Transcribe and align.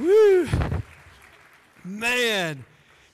Woo! 0.00 0.48
Man, 1.84 2.64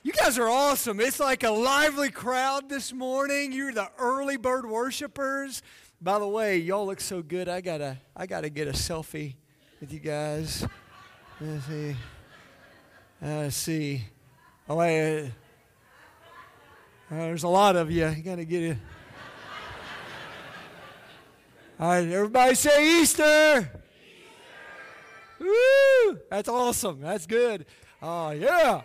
you 0.03 0.13
guys 0.13 0.39
are 0.39 0.47
awesome. 0.47 1.01
It's 1.01 1.19
like 1.19 1.43
a 1.43 1.49
lively 1.49 2.09
crowd 2.09 2.69
this 2.69 2.93
morning. 2.93 3.51
You're 3.51 3.73
the 3.73 3.91
early 3.99 4.37
bird 4.37 4.65
worshipers. 4.65 5.61
By 6.01 6.17
the 6.17 6.27
way, 6.27 6.59
y'all 6.59 6.85
look 6.85 7.01
so 7.01 7.21
good. 7.21 7.49
I 7.49 7.59
gotta, 7.59 7.97
I 8.15 8.25
gotta 8.25 8.49
get 8.49 8.69
a 8.69 8.71
selfie 8.71 9.35
with 9.81 9.91
you 9.91 9.99
guys. 9.99 10.65
Let's 11.41 11.65
see. 11.65 11.95
Let's 13.21 13.55
see. 13.57 14.05
Oh 14.69 14.77
wait. 14.77 15.25
Uh, 15.25 15.29
there's 17.09 17.43
a 17.43 17.49
lot 17.49 17.75
of 17.75 17.91
you. 17.91 18.07
You 18.07 18.23
gotta 18.23 18.45
get 18.45 18.63
it. 18.63 18.77
All 21.81 21.89
right, 21.89 22.07
everybody 22.07 22.55
say 22.55 23.01
Easter. 23.01 23.69
Woo! 25.39 26.19
That's 26.29 26.49
awesome. 26.49 27.01
That's 27.01 27.25
good. 27.25 27.65
Oh, 28.01 28.31
yeah. 28.31 28.81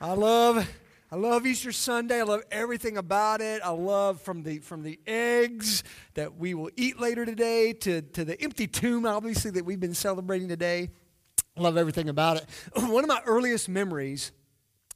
I 0.00 0.12
love 0.12 0.68
I 1.10 1.16
love 1.16 1.46
Easter 1.46 1.72
Sunday. 1.72 2.20
I 2.20 2.24
love 2.24 2.42
everything 2.50 2.98
about 2.98 3.40
it. 3.40 3.62
I 3.64 3.70
love 3.70 4.20
from 4.20 4.42
the 4.42 4.58
from 4.58 4.82
the 4.82 5.00
eggs 5.06 5.82
that 6.14 6.36
we 6.36 6.52
will 6.52 6.70
eat 6.76 7.00
later 7.00 7.24
today 7.24 7.72
to, 7.72 8.02
to 8.02 8.24
the 8.26 8.40
empty 8.42 8.66
tomb, 8.66 9.06
obviously, 9.06 9.50
that 9.52 9.64
we've 9.64 9.80
been 9.80 9.94
celebrating 9.94 10.48
today. 10.48 10.90
I 11.56 11.60
love 11.62 11.78
everything 11.78 12.10
about 12.10 12.36
it. 12.36 12.46
One 12.74 13.04
of 13.04 13.08
my 13.08 13.22
earliest 13.24 13.70
memories 13.70 14.32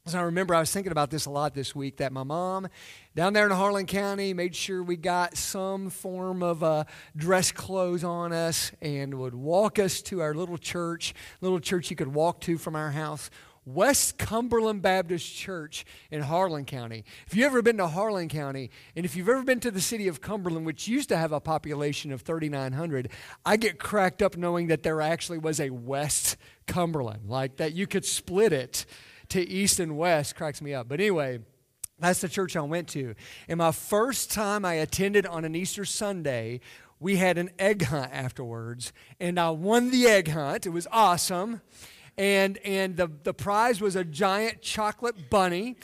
as 0.05 0.15
I 0.15 0.21
remember, 0.23 0.53
I 0.53 0.59
was 0.59 0.69
thinking 0.69 0.91
about 0.91 1.11
this 1.11 1.27
a 1.27 1.29
lot 1.29 1.53
this 1.53 1.73
week 1.73 1.97
that 1.97 2.11
my 2.11 2.23
mom 2.23 2.67
down 3.15 3.31
there 3.31 3.45
in 3.45 3.53
Harlan 3.53 3.85
County 3.85 4.33
made 4.33 4.53
sure 4.53 4.83
we 4.83 4.97
got 4.97 5.37
some 5.37 5.89
form 5.89 6.43
of 6.43 6.61
uh, 6.61 6.83
dress 7.15 7.53
clothes 7.53 8.03
on 8.03 8.33
us 8.33 8.73
and 8.81 9.13
would 9.17 9.33
walk 9.33 9.79
us 9.79 10.01
to 10.01 10.21
our 10.21 10.33
little 10.33 10.57
church, 10.57 11.13
little 11.39 11.61
church 11.61 11.89
you 11.89 11.95
could 11.95 12.13
walk 12.13 12.41
to 12.41 12.57
from 12.57 12.75
our 12.75 12.91
house. 12.91 13.29
West 13.65 14.17
Cumberland 14.17 14.81
Baptist 14.81 15.33
Church 15.33 15.85
in 16.11 16.21
Harlan 16.21 16.65
County. 16.65 17.05
If 17.25 17.33
you've 17.33 17.45
ever 17.45 17.61
been 17.61 17.77
to 17.77 17.87
Harlan 17.87 18.27
County, 18.27 18.71
and 18.97 19.05
if 19.05 19.15
you've 19.15 19.29
ever 19.29 19.43
been 19.43 19.61
to 19.61 19.71
the 19.71 19.79
city 19.79 20.09
of 20.09 20.19
Cumberland, 20.19 20.65
which 20.65 20.85
used 20.85 21.07
to 21.09 21.17
have 21.17 21.31
a 21.31 21.39
population 21.39 22.11
of 22.11 22.23
3,900, 22.23 23.09
I 23.45 23.55
get 23.55 23.79
cracked 23.79 24.21
up 24.21 24.35
knowing 24.35 24.67
that 24.67 24.83
there 24.83 24.99
actually 24.99 25.37
was 25.37 25.61
a 25.61 25.69
West 25.69 26.35
Cumberland, 26.67 27.29
like 27.29 27.55
that 27.55 27.71
you 27.71 27.87
could 27.87 28.03
split 28.03 28.51
it 28.51 28.85
to 29.33 29.47
east 29.47 29.79
and 29.79 29.97
west 29.97 30.35
cracks 30.35 30.61
me 30.61 30.73
up. 30.73 30.87
But 30.87 30.99
anyway, 30.99 31.39
that's 31.99 32.21
the 32.21 32.29
church 32.29 32.55
I 32.55 32.61
went 32.61 32.87
to. 32.89 33.15
And 33.47 33.57
my 33.57 33.71
first 33.71 34.31
time 34.31 34.65
I 34.65 34.75
attended 34.75 35.25
on 35.25 35.45
an 35.45 35.55
Easter 35.55 35.85
Sunday, 35.85 36.59
we 36.99 37.17
had 37.17 37.37
an 37.37 37.49
egg 37.59 37.83
hunt 37.83 38.11
afterwards, 38.13 38.93
and 39.19 39.39
I 39.39 39.49
won 39.49 39.89
the 39.89 40.05
egg 40.05 40.29
hunt. 40.29 40.65
It 40.65 40.69
was 40.69 40.87
awesome. 40.91 41.61
And, 42.17 42.59
and 42.59 42.95
the, 42.95 43.09
the 43.23 43.33
prize 43.33 43.81
was 43.81 43.95
a 43.95 44.03
giant 44.03 44.61
chocolate 44.61 45.29
bunny. 45.29 45.77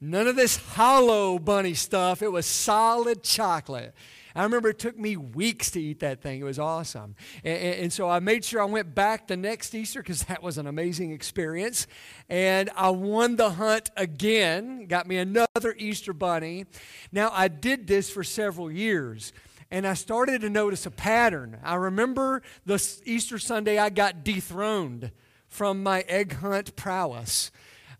None 0.00 0.26
of 0.26 0.36
this 0.36 0.56
hollow 0.56 1.38
bunny 1.38 1.74
stuff, 1.74 2.22
it 2.22 2.32
was 2.32 2.46
solid 2.46 3.22
chocolate. 3.22 3.94
I 4.34 4.42
remember 4.42 4.68
it 4.68 4.78
took 4.78 4.98
me 4.98 5.16
weeks 5.16 5.70
to 5.72 5.80
eat 5.80 6.00
that 6.00 6.20
thing. 6.20 6.40
It 6.40 6.44
was 6.44 6.58
awesome. 6.58 7.14
And, 7.44 7.58
and 7.58 7.92
so 7.92 8.08
I 8.08 8.18
made 8.18 8.44
sure 8.44 8.60
I 8.60 8.64
went 8.64 8.94
back 8.94 9.28
the 9.28 9.36
next 9.36 9.74
Easter 9.74 10.02
because 10.02 10.24
that 10.24 10.42
was 10.42 10.58
an 10.58 10.66
amazing 10.66 11.12
experience. 11.12 11.86
And 12.28 12.70
I 12.76 12.90
won 12.90 13.36
the 13.36 13.50
hunt 13.50 13.90
again, 13.96 14.86
got 14.86 15.06
me 15.06 15.18
another 15.18 15.74
Easter 15.76 16.12
bunny. 16.12 16.66
Now, 17.12 17.30
I 17.32 17.48
did 17.48 17.86
this 17.86 18.10
for 18.10 18.24
several 18.24 18.70
years 18.70 19.32
and 19.70 19.86
I 19.86 19.94
started 19.94 20.42
to 20.42 20.50
notice 20.50 20.86
a 20.86 20.90
pattern. 20.90 21.58
I 21.62 21.74
remember 21.76 22.42
the 22.66 22.84
Easter 23.04 23.38
Sunday 23.38 23.78
I 23.78 23.90
got 23.90 24.24
dethroned 24.24 25.10
from 25.48 25.82
my 25.82 26.00
egg 26.08 26.34
hunt 26.34 26.76
prowess. 26.76 27.50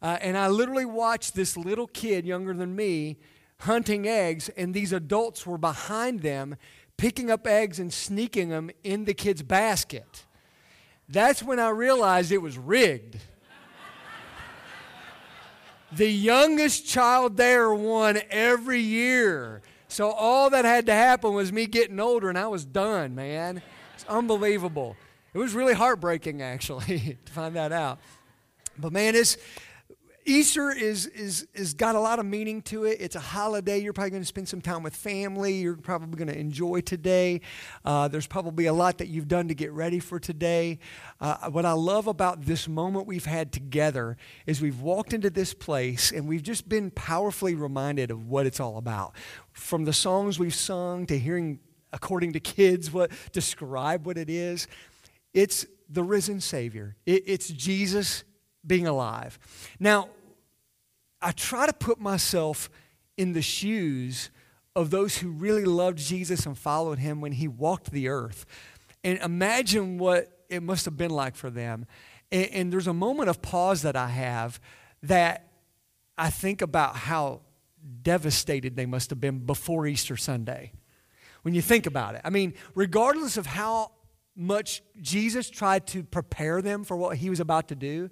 Uh, 0.02 0.18
and 0.20 0.36
I 0.36 0.48
literally 0.48 0.84
watched 0.84 1.34
this 1.34 1.56
little 1.56 1.86
kid, 1.86 2.26
younger 2.26 2.52
than 2.52 2.76
me, 2.76 3.16
hunting 3.60 4.06
eggs, 4.06 4.48
and 4.50 4.74
these 4.74 4.92
adults 4.92 5.46
were 5.46 5.58
behind 5.58 6.20
them, 6.20 6.56
picking 6.96 7.30
up 7.30 7.46
eggs 7.46 7.78
and 7.78 7.92
sneaking 7.92 8.48
them 8.50 8.70
in 8.82 9.04
the 9.04 9.14
kid's 9.14 9.42
basket. 9.42 10.24
That's 11.08 11.42
when 11.42 11.58
I 11.58 11.70
realized 11.70 12.32
it 12.32 12.38
was 12.38 12.56
rigged. 12.56 13.18
the 15.92 16.08
youngest 16.08 16.86
child 16.86 17.36
there 17.36 17.72
won 17.72 18.20
every 18.30 18.80
year. 18.80 19.62
So 19.88 20.10
all 20.10 20.50
that 20.50 20.64
had 20.64 20.86
to 20.86 20.92
happen 20.92 21.34
was 21.34 21.52
me 21.52 21.66
getting 21.66 22.00
older, 22.00 22.28
and 22.28 22.38
I 22.38 22.48
was 22.48 22.64
done, 22.64 23.14
man. 23.14 23.62
It's 23.94 24.04
unbelievable. 24.08 24.96
It 25.32 25.38
was 25.38 25.54
really 25.54 25.74
heartbreaking, 25.74 26.42
actually, 26.42 27.18
to 27.24 27.32
find 27.32 27.54
that 27.56 27.72
out. 27.72 27.98
But 28.78 28.92
man, 28.92 29.14
it's 29.14 29.36
Easter 30.26 30.70
is, 30.70 31.06
is, 31.06 31.46
is 31.52 31.74
got 31.74 31.94
a 31.94 32.00
lot 32.00 32.18
of 32.18 32.24
meaning 32.24 32.62
to 32.62 32.84
it. 32.84 32.96
It's 32.98 33.14
a 33.14 33.20
holiday. 33.20 33.78
You're 33.78 33.92
probably 33.92 34.10
going 34.10 34.22
to 34.22 34.26
spend 34.26 34.48
some 34.48 34.62
time 34.62 34.82
with 34.82 34.96
family. 34.96 35.56
You're 35.56 35.76
probably 35.76 36.16
going 36.16 36.32
to 36.32 36.38
enjoy 36.38 36.80
today. 36.80 37.42
Uh, 37.84 38.08
there's 38.08 38.26
probably 38.26 38.64
a 38.64 38.72
lot 38.72 38.98
that 38.98 39.08
you've 39.08 39.28
done 39.28 39.48
to 39.48 39.54
get 39.54 39.70
ready 39.72 39.98
for 39.98 40.18
today. 40.18 40.78
Uh, 41.20 41.50
what 41.50 41.66
I 41.66 41.72
love 41.72 42.06
about 42.06 42.46
this 42.46 42.66
moment 42.66 43.06
we've 43.06 43.26
had 43.26 43.52
together 43.52 44.16
is 44.46 44.62
we've 44.62 44.80
walked 44.80 45.12
into 45.12 45.28
this 45.28 45.52
place 45.52 46.10
and 46.10 46.26
we've 46.26 46.42
just 46.42 46.70
been 46.70 46.90
powerfully 46.90 47.54
reminded 47.54 48.10
of 48.10 48.26
what 48.26 48.46
it's 48.46 48.60
all 48.60 48.78
about. 48.78 49.14
From 49.52 49.84
the 49.84 49.92
songs 49.92 50.38
we've 50.38 50.54
sung 50.54 51.04
to 51.06 51.18
hearing, 51.18 51.58
according 51.92 52.32
to 52.32 52.40
kids, 52.40 52.90
what 52.90 53.10
describe 53.32 54.06
what 54.06 54.16
it 54.16 54.30
is. 54.30 54.68
It's 55.34 55.66
the 55.90 56.02
risen 56.02 56.40
Savior. 56.40 56.96
It, 57.04 57.24
it's 57.26 57.48
Jesus 57.48 58.24
being 58.66 58.86
alive. 58.86 59.38
Now, 59.78 60.08
I 61.20 61.32
try 61.32 61.66
to 61.66 61.72
put 61.72 62.00
myself 62.00 62.70
in 63.16 63.32
the 63.32 63.42
shoes 63.42 64.30
of 64.76 64.90
those 64.90 65.18
who 65.18 65.30
really 65.30 65.64
loved 65.64 65.98
Jesus 65.98 66.46
and 66.46 66.58
followed 66.58 66.98
him 66.98 67.20
when 67.20 67.32
he 67.32 67.48
walked 67.48 67.90
the 67.90 68.08
earth. 68.08 68.44
And 69.02 69.18
imagine 69.20 69.98
what 69.98 70.44
it 70.48 70.62
must 70.62 70.84
have 70.84 70.96
been 70.96 71.10
like 71.10 71.36
for 71.36 71.50
them. 71.50 71.86
And, 72.32 72.48
and 72.50 72.72
there's 72.72 72.86
a 72.86 72.94
moment 72.94 73.28
of 73.28 73.40
pause 73.40 73.82
that 73.82 73.96
I 73.96 74.08
have 74.08 74.60
that 75.04 75.48
I 76.16 76.30
think 76.30 76.62
about 76.62 76.96
how 76.96 77.42
devastated 78.02 78.76
they 78.76 78.86
must 78.86 79.10
have 79.10 79.20
been 79.20 79.40
before 79.40 79.86
Easter 79.86 80.16
Sunday. 80.16 80.72
When 81.42 81.54
you 81.54 81.62
think 81.62 81.86
about 81.86 82.14
it, 82.14 82.22
I 82.24 82.30
mean, 82.30 82.54
regardless 82.74 83.36
of 83.36 83.46
how 83.46 83.92
much 84.34 84.82
Jesus 85.00 85.50
tried 85.50 85.86
to 85.88 86.02
prepare 86.02 86.62
them 86.62 86.84
for 86.84 86.96
what 86.96 87.18
he 87.18 87.30
was 87.30 87.40
about 87.40 87.68
to 87.68 87.74
do, 87.74 88.10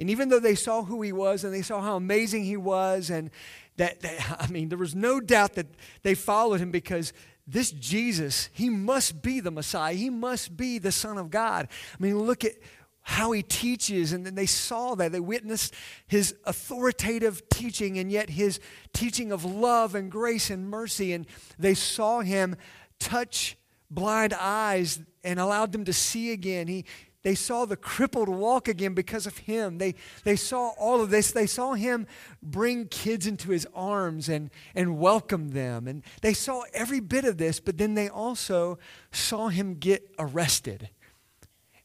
and 0.00 0.10
even 0.10 0.28
though 0.28 0.40
they 0.40 0.54
saw 0.54 0.84
who 0.84 1.02
he 1.02 1.12
was 1.12 1.44
and 1.44 1.52
they 1.52 1.62
saw 1.62 1.80
how 1.80 1.96
amazing 1.96 2.44
he 2.44 2.56
was, 2.56 3.10
and 3.10 3.30
that, 3.76 4.00
that, 4.00 4.36
I 4.40 4.46
mean, 4.48 4.68
there 4.68 4.78
was 4.78 4.94
no 4.94 5.20
doubt 5.20 5.54
that 5.54 5.66
they 6.02 6.14
followed 6.14 6.60
him 6.60 6.70
because 6.70 7.12
this 7.46 7.70
Jesus, 7.70 8.50
he 8.52 8.68
must 8.68 9.22
be 9.22 9.40
the 9.40 9.50
Messiah. 9.50 9.94
He 9.94 10.10
must 10.10 10.56
be 10.56 10.78
the 10.78 10.92
Son 10.92 11.16
of 11.16 11.30
God. 11.30 11.68
I 11.70 12.02
mean, 12.02 12.18
look 12.18 12.44
at 12.44 12.52
how 13.00 13.32
he 13.32 13.42
teaches, 13.42 14.12
and 14.12 14.26
then 14.26 14.34
they 14.34 14.44
saw 14.44 14.94
that. 14.96 15.12
They 15.12 15.20
witnessed 15.20 15.72
his 16.06 16.34
authoritative 16.44 17.48
teaching 17.48 17.98
and 17.98 18.12
yet 18.12 18.28
his 18.28 18.60
teaching 18.92 19.32
of 19.32 19.46
love 19.46 19.94
and 19.94 20.10
grace 20.10 20.50
and 20.50 20.68
mercy. 20.68 21.14
And 21.14 21.26
they 21.58 21.72
saw 21.72 22.20
him 22.20 22.54
touch 23.00 23.56
blind 23.90 24.34
eyes 24.34 25.00
and 25.24 25.40
allowed 25.40 25.72
them 25.72 25.86
to 25.86 25.92
see 25.94 26.32
again. 26.32 26.68
He, 26.68 26.84
they 27.28 27.34
saw 27.34 27.66
the 27.66 27.76
crippled 27.76 28.30
walk 28.30 28.68
again 28.68 28.94
because 28.94 29.26
of 29.26 29.36
him. 29.36 29.76
They, 29.76 29.96
they 30.24 30.34
saw 30.34 30.70
all 30.78 31.02
of 31.02 31.10
this. 31.10 31.30
They 31.30 31.44
saw 31.44 31.74
him 31.74 32.06
bring 32.42 32.88
kids 32.88 33.26
into 33.26 33.50
his 33.50 33.66
arms 33.74 34.30
and, 34.30 34.48
and 34.74 34.98
welcome 34.98 35.50
them. 35.50 35.86
And 35.86 36.02
they 36.22 36.32
saw 36.32 36.62
every 36.72 37.00
bit 37.00 37.26
of 37.26 37.36
this, 37.36 37.60
but 37.60 37.76
then 37.76 37.92
they 37.92 38.08
also 38.08 38.78
saw 39.12 39.48
him 39.48 39.74
get 39.74 40.10
arrested. 40.18 40.88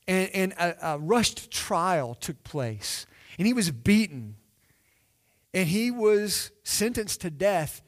And, 0.08 0.30
and 0.34 0.54
a, 0.54 0.94
a 0.94 0.98
rushed 0.98 1.52
trial 1.52 2.16
took 2.16 2.42
place. 2.46 3.06
And 3.38 3.46
he 3.46 3.52
was 3.52 3.70
beaten. 3.70 4.38
And 5.54 5.68
he 5.68 5.92
was 5.92 6.52
sentenced 6.64 7.20
to 7.20 7.30
death, 7.30 7.82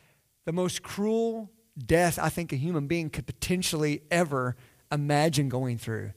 the 0.44 0.52
most 0.52 0.84
cruel 0.84 1.50
death 1.78 2.20
I 2.22 2.28
think 2.28 2.52
a 2.52 2.58
human 2.58 2.88
being 2.88 3.10
could 3.10 3.26
potentially 3.26 4.02
ever 4.12 4.58
imagine 4.92 5.48
going 5.48 5.78
through. 5.78 6.12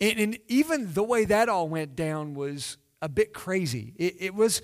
And, 0.00 0.18
and 0.18 0.38
even 0.48 0.92
the 0.92 1.02
way 1.02 1.24
that 1.24 1.48
all 1.48 1.68
went 1.68 1.96
down 1.96 2.34
was 2.34 2.78
a 3.02 3.08
bit 3.08 3.32
crazy. 3.32 3.94
It, 3.96 4.16
it, 4.18 4.34
was, 4.34 4.62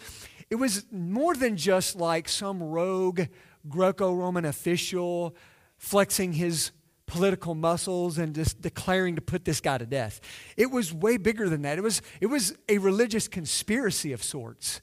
it 0.50 0.56
was 0.56 0.86
more 0.90 1.34
than 1.34 1.56
just 1.56 1.96
like 1.96 2.28
some 2.28 2.62
rogue 2.62 3.22
Greco 3.68 4.14
Roman 4.14 4.44
official 4.44 5.34
flexing 5.76 6.34
his 6.34 6.72
political 7.06 7.54
muscles 7.54 8.18
and 8.18 8.34
just 8.34 8.60
declaring 8.60 9.16
to 9.16 9.20
put 9.20 9.44
this 9.44 9.60
guy 9.60 9.78
to 9.78 9.86
death. 9.86 10.20
It 10.56 10.70
was 10.70 10.92
way 10.92 11.16
bigger 11.16 11.48
than 11.48 11.62
that. 11.62 11.78
It 11.78 11.82
was, 11.82 12.02
it 12.20 12.26
was 12.26 12.56
a 12.68 12.78
religious 12.78 13.28
conspiracy 13.28 14.12
of 14.12 14.22
sorts 14.22 14.80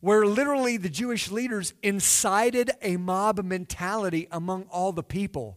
where 0.00 0.26
literally 0.26 0.76
the 0.76 0.90
Jewish 0.90 1.30
leaders 1.30 1.72
incited 1.82 2.70
a 2.82 2.96
mob 2.98 3.42
mentality 3.42 4.28
among 4.30 4.64
all 4.64 4.92
the 4.92 5.02
people. 5.02 5.56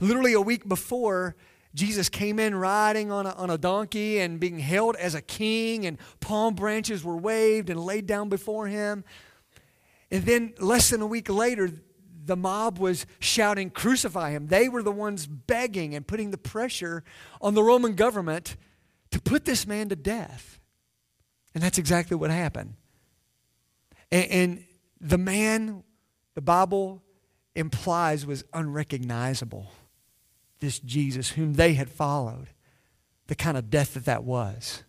Literally 0.00 0.32
a 0.32 0.40
week 0.40 0.66
before, 0.66 1.36
Jesus 1.74 2.08
came 2.08 2.38
in 2.38 2.54
riding 2.54 3.10
on 3.10 3.26
a, 3.26 3.30
on 3.30 3.50
a 3.50 3.56
donkey 3.56 4.20
and 4.20 4.38
being 4.38 4.58
held 4.58 4.96
as 4.96 5.14
a 5.14 5.22
king, 5.22 5.86
and 5.86 5.98
palm 6.20 6.54
branches 6.54 7.02
were 7.02 7.16
waved 7.16 7.70
and 7.70 7.80
laid 7.80 8.06
down 8.06 8.28
before 8.28 8.66
him. 8.66 9.04
And 10.10 10.24
then, 10.24 10.54
less 10.58 10.90
than 10.90 11.00
a 11.00 11.06
week 11.06 11.30
later, 11.30 11.70
the 12.24 12.36
mob 12.36 12.78
was 12.78 13.06
shouting, 13.18 13.70
Crucify 13.70 14.30
him. 14.30 14.48
They 14.48 14.68
were 14.68 14.82
the 14.82 14.92
ones 14.92 15.26
begging 15.26 15.94
and 15.94 16.06
putting 16.06 16.30
the 16.30 16.38
pressure 16.38 17.02
on 17.40 17.54
the 17.54 17.62
Roman 17.62 17.94
government 17.94 18.56
to 19.10 19.20
put 19.20 19.44
this 19.44 19.66
man 19.66 19.88
to 19.88 19.96
death. 19.96 20.60
And 21.54 21.62
that's 21.62 21.78
exactly 21.78 22.16
what 22.16 22.30
happened. 22.30 22.74
And, 24.10 24.30
and 24.30 24.64
the 25.00 25.18
man, 25.18 25.82
the 26.34 26.42
Bible 26.42 27.02
implies, 27.54 28.24
was 28.26 28.44
unrecognizable. 28.52 29.70
This 30.62 30.78
Jesus, 30.78 31.30
whom 31.30 31.54
they 31.54 31.74
had 31.74 31.90
followed, 31.90 32.50
the 33.26 33.34
kind 33.34 33.56
of 33.56 33.68
death 33.68 33.94
that 33.94 34.04
that 34.04 34.22
was. 34.22 34.84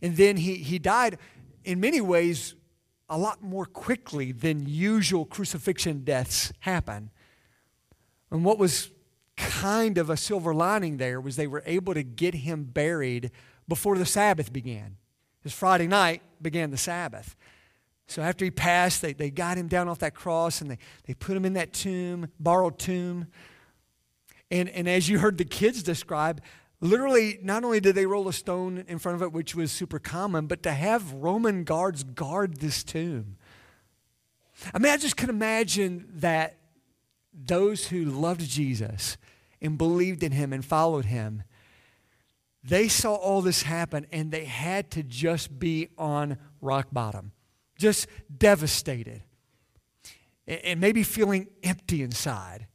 And 0.00 0.16
then 0.16 0.36
he, 0.36 0.54
he 0.54 0.78
died 0.78 1.18
in 1.64 1.80
many 1.80 2.00
ways 2.00 2.54
a 3.08 3.18
lot 3.18 3.42
more 3.42 3.66
quickly 3.66 4.30
than 4.30 4.64
usual 4.68 5.24
crucifixion 5.24 6.04
deaths 6.04 6.52
happen. 6.60 7.10
And 8.30 8.44
what 8.44 8.56
was 8.56 8.92
kind 9.36 9.98
of 9.98 10.10
a 10.10 10.16
silver 10.16 10.54
lining 10.54 10.96
there 10.96 11.20
was 11.20 11.34
they 11.34 11.48
were 11.48 11.64
able 11.66 11.94
to 11.94 12.04
get 12.04 12.34
him 12.34 12.62
buried 12.62 13.32
before 13.66 13.98
the 13.98 14.06
Sabbath 14.06 14.52
began. 14.52 14.96
Because 15.40 15.54
Friday 15.54 15.88
night 15.88 16.22
began 16.40 16.70
the 16.70 16.76
Sabbath. 16.76 17.34
So 18.06 18.22
after 18.22 18.44
he 18.44 18.52
passed, 18.52 19.02
they, 19.02 19.12
they 19.12 19.30
got 19.30 19.58
him 19.58 19.66
down 19.66 19.88
off 19.88 19.98
that 19.98 20.14
cross 20.14 20.60
and 20.60 20.70
they, 20.70 20.78
they 21.04 21.14
put 21.14 21.36
him 21.36 21.44
in 21.44 21.54
that 21.54 21.72
tomb, 21.72 22.28
borrowed 22.38 22.78
tomb. 22.78 23.26
And, 24.50 24.68
and 24.68 24.88
as 24.88 25.08
you 25.08 25.18
heard 25.18 25.38
the 25.38 25.44
kids 25.44 25.82
describe, 25.82 26.40
literally, 26.80 27.38
not 27.42 27.64
only 27.64 27.80
did 27.80 27.94
they 27.94 28.06
roll 28.06 28.28
a 28.28 28.32
stone 28.32 28.84
in 28.86 28.98
front 28.98 29.16
of 29.16 29.22
it, 29.22 29.32
which 29.32 29.54
was 29.54 29.72
super 29.72 29.98
common, 29.98 30.46
but 30.46 30.62
to 30.62 30.72
have 30.72 31.12
Roman 31.12 31.64
guards 31.64 32.04
guard 32.04 32.58
this 32.58 32.84
tomb. 32.84 33.36
I 34.72 34.78
mean, 34.78 34.92
I 34.92 34.96
just 34.96 35.16
could 35.16 35.28
imagine 35.28 36.08
that 36.16 36.58
those 37.32 37.88
who 37.88 38.04
loved 38.04 38.40
Jesus 38.40 39.16
and 39.60 39.76
believed 39.76 40.22
in 40.22 40.32
him 40.32 40.52
and 40.52 40.64
followed 40.64 41.06
him, 41.06 41.42
they 42.62 42.88
saw 42.88 43.14
all 43.14 43.42
this 43.42 43.62
happen 43.62 44.06
and 44.10 44.30
they 44.30 44.44
had 44.44 44.90
to 44.92 45.02
just 45.02 45.58
be 45.58 45.88
on 45.98 46.38
rock 46.60 46.88
bottom, 46.92 47.32
just 47.78 48.06
devastated, 48.36 49.22
and 50.46 50.80
maybe 50.80 51.02
feeling 51.02 51.48
empty 51.62 52.02
inside 52.02 52.66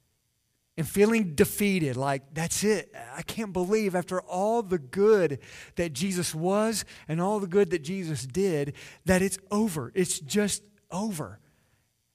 and 0.82 0.90
feeling 0.90 1.36
defeated 1.36 1.96
like 1.96 2.24
that's 2.34 2.64
it. 2.64 2.92
I 3.16 3.22
can't 3.22 3.54
believe 3.54 3.94
after 3.94 4.20
all 4.20 4.64
the 4.64 4.80
good 4.80 5.38
that 5.76 5.94
jesus 5.94 6.34
was 6.34 6.86
and 7.08 7.22
all 7.22 7.40
the 7.40 7.46
good 7.46 7.70
that 7.70 7.84
jesus 7.84 8.26
did 8.26 8.74
that 9.06 9.22
it's 9.22 9.38
over. 9.52 9.92
It's 9.94 10.20
just 10.20 10.64
over. 10.90 11.38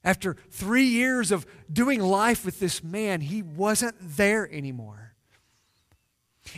After 0.03 0.35
three 0.51 0.87
years 0.87 1.31
of 1.31 1.47
doing 1.73 2.01
life 2.01 2.45
with 2.45 2.59
this 2.59 2.83
man 2.83 3.21
he 3.21 3.41
wasn't 3.41 3.95
there 4.01 4.53
anymore. 4.53 5.15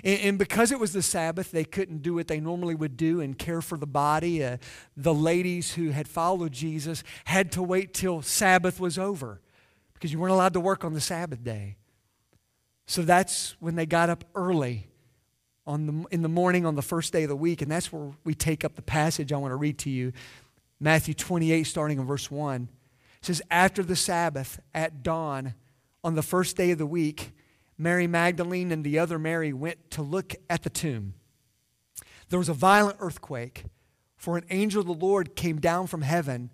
And, 0.02 0.38
because 0.38 0.72
it 0.72 0.80
was 0.80 0.94
the 0.94 1.02
sabbath 1.02 1.50
they 1.50 1.64
couldn't 1.64 2.00
do 2.00 2.14
what 2.14 2.26
they 2.26 2.40
normally 2.40 2.74
would 2.74 2.96
do 2.96 3.20
and 3.20 3.36
care 3.38 3.60
for 3.60 3.76
the 3.76 3.86
body. 3.86 4.42
Uh, 4.42 4.56
the 4.96 5.12
ladies 5.12 5.74
who 5.74 5.90
had 5.90 6.08
followed 6.08 6.52
jesus 6.52 7.04
had 7.26 7.52
to 7.52 7.62
wait 7.62 7.92
till 7.92 8.22
sabbath 8.22 8.80
was 8.80 8.98
over 8.98 9.42
because 9.92 10.10
you 10.10 10.18
weren't 10.18 10.32
allowed 10.32 10.54
to 10.54 10.60
work 10.60 10.86
on 10.86 10.94
the 10.94 11.02
sabbath 11.02 11.44
day 11.44 11.76
so 12.88 13.02
that's 13.02 13.54
when 13.60 13.76
they 13.76 13.84
got 13.84 14.08
up 14.08 14.24
early 14.34 14.88
on 15.66 15.86
the, 15.86 16.06
in 16.10 16.22
the 16.22 16.28
morning 16.28 16.64
on 16.64 16.74
the 16.74 16.82
first 16.82 17.12
day 17.12 17.24
of 17.24 17.28
the 17.28 17.36
week. 17.36 17.60
And 17.60 17.70
that's 17.70 17.92
where 17.92 18.12
we 18.24 18.34
take 18.34 18.64
up 18.64 18.76
the 18.76 18.82
passage 18.82 19.30
I 19.30 19.36
want 19.36 19.52
to 19.52 19.56
read 19.56 19.78
to 19.80 19.90
you. 19.90 20.14
Matthew 20.80 21.12
28, 21.12 21.64
starting 21.64 21.98
in 21.98 22.06
verse 22.06 22.30
1. 22.30 22.62
It 22.62 23.26
says, 23.26 23.42
After 23.50 23.82
the 23.82 23.94
Sabbath, 23.94 24.58
at 24.74 25.02
dawn, 25.02 25.52
on 26.02 26.14
the 26.14 26.22
first 26.22 26.56
day 26.56 26.70
of 26.70 26.78
the 26.78 26.86
week, 26.86 27.32
Mary 27.76 28.06
Magdalene 28.06 28.72
and 28.72 28.82
the 28.82 28.98
other 28.98 29.18
Mary 29.18 29.52
went 29.52 29.90
to 29.90 30.02
look 30.02 30.34
at 30.48 30.62
the 30.62 30.70
tomb. 30.70 31.12
There 32.30 32.38
was 32.38 32.48
a 32.48 32.54
violent 32.54 32.96
earthquake, 33.00 33.64
for 34.16 34.38
an 34.38 34.44
angel 34.48 34.80
of 34.80 34.86
the 34.86 35.06
Lord 35.06 35.36
came 35.36 35.60
down 35.60 35.88
from 35.88 36.00
heaven 36.00 36.48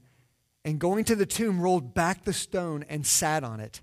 and 0.64 0.80
going 0.80 1.04
to 1.04 1.14
the 1.14 1.26
tomb 1.26 1.60
rolled 1.60 1.94
back 1.94 2.24
the 2.24 2.32
stone 2.32 2.84
and 2.88 3.06
sat 3.06 3.44
on 3.44 3.60
it. 3.60 3.82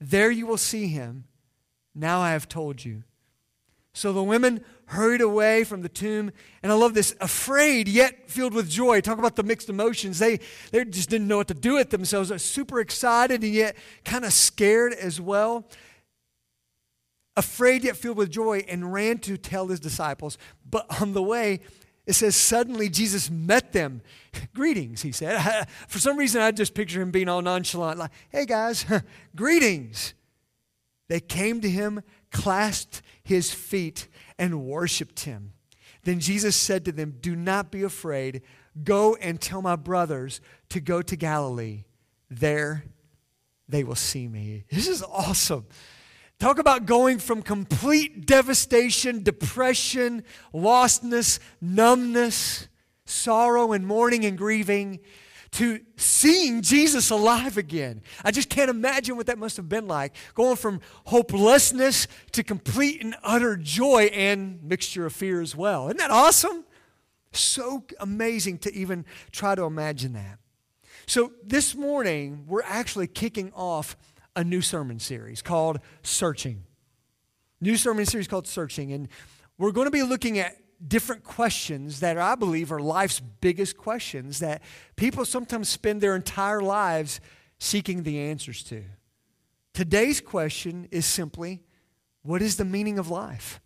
There 0.00 0.30
you 0.30 0.46
will 0.46 0.58
see 0.58 0.88
him. 0.88 1.24
Now 1.94 2.20
I 2.20 2.32
have 2.32 2.48
told 2.48 2.84
you. 2.84 3.04
So 3.92 4.12
the 4.12 4.24
women 4.24 4.64
hurried 4.86 5.20
away 5.20 5.64
from 5.64 5.82
the 5.82 5.88
tomb. 5.88 6.32
And 6.62 6.72
I 6.72 6.74
love 6.74 6.94
this 6.94 7.14
afraid 7.20 7.88
yet 7.88 8.28
filled 8.28 8.52
with 8.52 8.68
joy. 8.68 9.00
Talk 9.00 9.18
about 9.18 9.36
the 9.36 9.44
mixed 9.44 9.68
emotions. 9.68 10.18
They, 10.18 10.40
they 10.72 10.84
just 10.84 11.08
didn't 11.08 11.28
know 11.28 11.36
what 11.36 11.48
to 11.48 11.54
do 11.54 11.74
with 11.74 11.90
themselves. 11.90 12.28
They're 12.28 12.38
super 12.38 12.80
excited 12.80 13.42
and 13.44 13.52
yet 13.52 13.76
kind 14.04 14.24
of 14.24 14.32
scared 14.32 14.92
as 14.92 15.20
well. 15.20 15.64
Afraid 17.36 17.84
yet 17.84 17.96
filled 17.96 18.16
with 18.16 18.30
joy 18.30 18.64
and 18.68 18.92
ran 18.92 19.18
to 19.18 19.36
tell 19.36 19.68
his 19.68 19.80
disciples. 19.80 20.38
But 20.68 20.86
on 21.00 21.12
the 21.12 21.22
way, 21.22 21.60
it 22.06 22.12
says, 22.12 22.36
suddenly 22.36 22.88
Jesus 22.88 23.30
met 23.30 23.72
them. 23.72 24.02
greetings, 24.54 25.02
he 25.02 25.12
said. 25.12 25.68
For 25.88 25.98
some 25.98 26.16
reason, 26.16 26.42
I 26.42 26.50
just 26.50 26.74
picture 26.74 27.00
him 27.00 27.10
being 27.10 27.28
all 27.28 27.42
nonchalant, 27.42 27.98
like, 27.98 28.10
hey 28.28 28.46
guys, 28.46 28.84
greetings. 29.36 30.14
They 31.08 31.20
came 31.20 31.60
to 31.60 31.68
him, 31.68 32.02
clasped 32.30 33.02
his 33.22 33.52
feet, 33.52 34.08
and 34.38 34.64
worshiped 34.64 35.20
him. 35.20 35.52
Then 36.02 36.20
Jesus 36.20 36.56
said 36.56 36.84
to 36.84 36.92
them, 36.92 37.16
Do 37.20 37.34
not 37.36 37.70
be 37.70 37.82
afraid. 37.82 38.42
Go 38.82 39.14
and 39.16 39.40
tell 39.40 39.62
my 39.62 39.76
brothers 39.76 40.40
to 40.70 40.80
go 40.80 41.00
to 41.00 41.16
Galilee. 41.16 41.84
There 42.30 42.84
they 43.68 43.84
will 43.84 43.94
see 43.94 44.28
me. 44.28 44.64
This 44.70 44.88
is 44.88 45.02
awesome. 45.02 45.66
Talk 46.38 46.58
about 46.58 46.84
going 46.84 47.18
from 47.18 47.42
complete 47.42 48.26
devastation, 48.26 49.22
depression, 49.22 50.24
lostness, 50.52 51.38
numbness, 51.60 52.68
sorrow, 53.06 53.72
and 53.72 53.86
mourning 53.86 54.24
and 54.24 54.36
grieving 54.36 55.00
to 55.52 55.78
seeing 55.96 56.62
Jesus 56.62 57.10
alive 57.10 57.56
again. 57.56 58.02
I 58.24 58.32
just 58.32 58.48
can't 58.48 58.68
imagine 58.68 59.16
what 59.16 59.26
that 59.26 59.38
must 59.38 59.56
have 59.56 59.68
been 59.68 59.86
like. 59.86 60.14
Going 60.34 60.56
from 60.56 60.80
hopelessness 61.06 62.08
to 62.32 62.42
complete 62.42 63.00
and 63.00 63.14
utter 63.22 63.56
joy 63.56 64.06
and 64.12 64.62
mixture 64.64 65.06
of 65.06 65.12
fear 65.12 65.40
as 65.40 65.54
well. 65.54 65.86
Isn't 65.86 65.98
that 65.98 66.10
awesome? 66.10 66.64
So 67.32 67.84
amazing 68.00 68.58
to 68.58 68.74
even 68.74 69.04
try 69.30 69.54
to 69.54 69.62
imagine 69.62 70.14
that. 70.14 70.38
So 71.06 71.32
this 71.44 71.76
morning, 71.76 72.44
we're 72.48 72.62
actually 72.62 73.06
kicking 73.06 73.52
off 73.54 73.96
a 74.36 74.44
new 74.44 74.60
sermon 74.60 74.98
series 74.98 75.42
called 75.42 75.80
Searching. 76.02 76.64
New 77.60 77.76
sermon 77.76 78.06
series 78.06 78.28
called 78.28 78.46
Searching. 78.46 78.92
And 78.92 79.08
we're 79.58 79.72
going 79.72 79.86
to 79.86 79.90
be 79.90 80.02
looking 80.02 80.38
at 80.38 80.56
different 80.86 81.24
questions 81.24 82.00
that 82.00 82.18
I 82.18 82.34
believe 82.34 82.72
are 82.72 82.80
life's 82.80 83.20
biggest 83.20 83.76
questions 83.76 84.40
that 84.40 84.62
people 84.96 85.24
sometimes 85.24 85.68
spend 85.68 86.00
their 86.00 86.16
entire 86.16 86.60
lives 86.60 87.20
seeking 87.58 88.02
the 88.02 88.18
answers 88.18 88.62
to. 88.64 88.82
Today's 89.72 90.20
question 90.20 90.88
is 90.90 91.06
simply 91.06 91.62
what 92.22 92.42
is 92.42 92.56
the 92.56 92.64
meaning 92.64 92.98
of 92.98 93.10
life? 93.10 93.60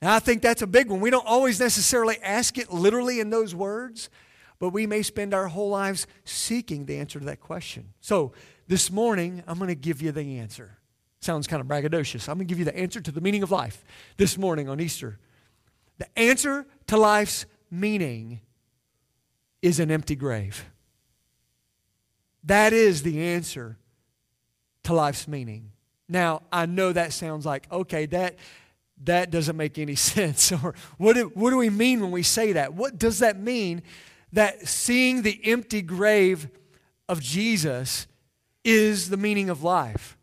And 0.00 0.10
I 0.10 0.18
think 0.18 0.42
that's 0.42 0.62
a 0.62 0.66
big 0.66 0.90
one. 0.90 1.00
We 1.00 1.10
don't 1.10 1.26
always 1.26 1.60
necessarily 1.60 2.18
ask 2.22 2.58
it 2.58 2.72
literally 2.72 3.20
in 3.20 3.30
those 3.30 3.54
words, 3.54 4.10
but 4.58 4.70
we 4.70 4.86
may 4.86 5.02
spend 5.02 5.32
our 5.32 5.48
whole 5.48 5.70
lives 5.70 6.06
seeking 6.24 6.86
the 6.86 6.98
answer 6.98 7.18
to 7.20 7.24
that 7.26 7.40
question. 7.40 7.92
So, 8.00 8.32
this 8.72 8.90
morning, 8.90 9.42
I'm 9.46 9.58
going 9.58 9.68
to 9.68 9.74
give 9.74 10.00
you 10.00 10.12
the 10.12 10.38
answer. 10.38 10.78
Sounds 11.20 11.46
kind 11.46 11.60
of 11.60 11.66
braggadocious. 11.66 12.26
I'm 12.26 12.36
going 12.36 12.46
to 12.46 12.50
give 12.50 12.58
you 12.58 12.64
the 12.64 12.74
answer 12.74 13.02
to 13.02 13.12
the 13.12 13.20
meaning 13.20 13.42
of 13.42 13.50
life 13.50 13.84
this 14.16 14.38
morning 14.38 14.66
on 14.66 14.80
Easter. 14.80 15.18
The 15.98 16.08
answer 16.18 16.64
to 16.86 16.96
life's 16.96 17.44
meaning 17.70 18.40
is 19.60 19.78
an 19.78 19.90
empty 19.90 20.16
grave. 20.16 20.64
That 22.44 22.72
is 22.72 23.02
the 23.02 23.20
answer 23.20 23.76
to 24.84 24.94
life's 24.94 25.28
meaning. 25.28 25.72
Now, 26.08 26.40
I 26.50 26.64
know 26.64 26.94
that 26.94 27.12
sounds 27.12 27.44
like, 27.44 27.70
okay, 27.70 28.06
that, 28.06 28.36
that 29.04 29.30
doesn't 29.30 29.54
make 29.58 29.78
any 29.78 29.94
sense. 29.96 30.50
Or 30.50 30.74
what 30.96 31.12
do, 31.12 31.30
what 31.34 31.50
do 31.50 31.58
we 31.58 31.68
mean 31.68 32.00
when 32.00 32.10
we 32.10 32.22
say 32.22 32.52
that? 32.52 32.72
What 32.72 32.98
does 32.98 33.18
that 33.18 33.38
mean 33.38 33.82
that 34.32 34.66
seeing 34.66 35.20
the 35.20 35.38
empty 35.44 35.82
grave 35.82 36.48
of 37.06 37.20
Jesus 37.20 38.06
is 38.64 39.10
the 39.10 39.16
meaning 39.16 39.50
of 39.50 39.62
life? 39.62 40.16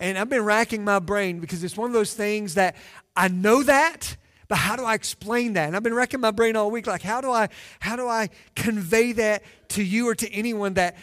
And 0.00 0.18
I've 0.18 0.28
been 0.28 0.44
racking 0.44 0.84
my 0.84 0.98
brain 0.98 1.40
because 1.40 1.62
it's 1.62 1.76
one 1.76 1.88
of 1.88 1.94
those 1.94 2.14
things 2.14 2.54
that 2.54 2.76
I 3.16 3.28
know 3.28 3.62
that, 3.62 4.16
but 4.48 4.58
how 4.58 4.76
do 4.76 4.84
I 4.84 4.94
explain 4.94 5.54
that? 5.54 5.66
And 5.66 5.76
I've 5.76 5.82
been 5.82 5.94
racking 5.94 6.20
my 6.20 6.30
brain 6.30 6.56
all 6.56 6.70
week 6.70 6.86
like 6.86 7.02
how 7.02 7.20
do 7.20 7.30
I 7.30 7.48
how 7.80 7.96
do 7.96 8.08
I 8.08 8.28
convey 8.54 9.12
that 9.12 9.42
to 9.70 9.82
you 9.82 10.08
or 10.08 10.14
to 10.16 10.30
anyone 10.32 10.74
that 10.74 10.96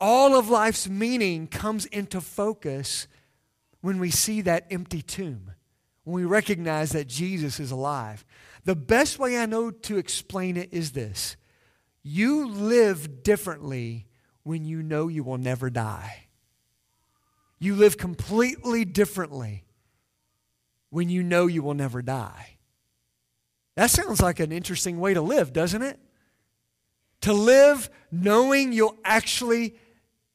all 0.00 0.36
of 0.36 0.50
life's 0.50 0.88
meaning 0.88 1.46
comes 1.46 1.86
into 1.86 2.20
focus 2.20 3.08
when 3.80 3.98
we 3.98 4.10
see 4.10 4.42
that 4.42 4.66
empty 4.70 5.00
tomb, 5.00 5.52
when 6.04 6.14
we 6.14 6.24
recognize 6.24 6.90
that 6.92 7.06
Jesus 7.06 7.58
is 7.58 7.70
alive. 7.70 8.24
The 8.64 8.76
best 8.76 9.18
way 9.18 9.38
I 9.38 9.46
know 9.46 9.70
to 9.70 9.96
explain 9.96 10.56
it 10.56 10.68
is 10.72 10.92
this 10.92 11.36
you 12.02 12.46
live 12.48 13.22
differently 13.22 14.06
when 14.46 14.64
you 14.64 14.80
know 14.80 15.08
you 15.08 15.24
will 15.24 15.38
never 15.38 15.68
die. 15.68 16.28
You 17.58 17.74
live 17.74 17.98
completely 17.98 18.84
differently 18.84 19.64
when 20.88 21.08
you 21.08 21.24
know 21.24 21.48
you 21.48 21.64
will 21.64 21.74
never 21.74 22.00
die. 22.00 22.58
That 23.74 23.90
sounds 23.90 24.22
like 24.22 24.38
an 24.38 24.52
interesting 24.52 25.00
way 25.00 25.14
to 25.14 25.20
live, 25.20 25.52
doesn't 25.52 25.82
it? 25.82 25.98
To 27.22 27.32
live 27.32 27.90
knowing 28.12 28.72
you'll 28.72 28.96
actually 29.04 29.74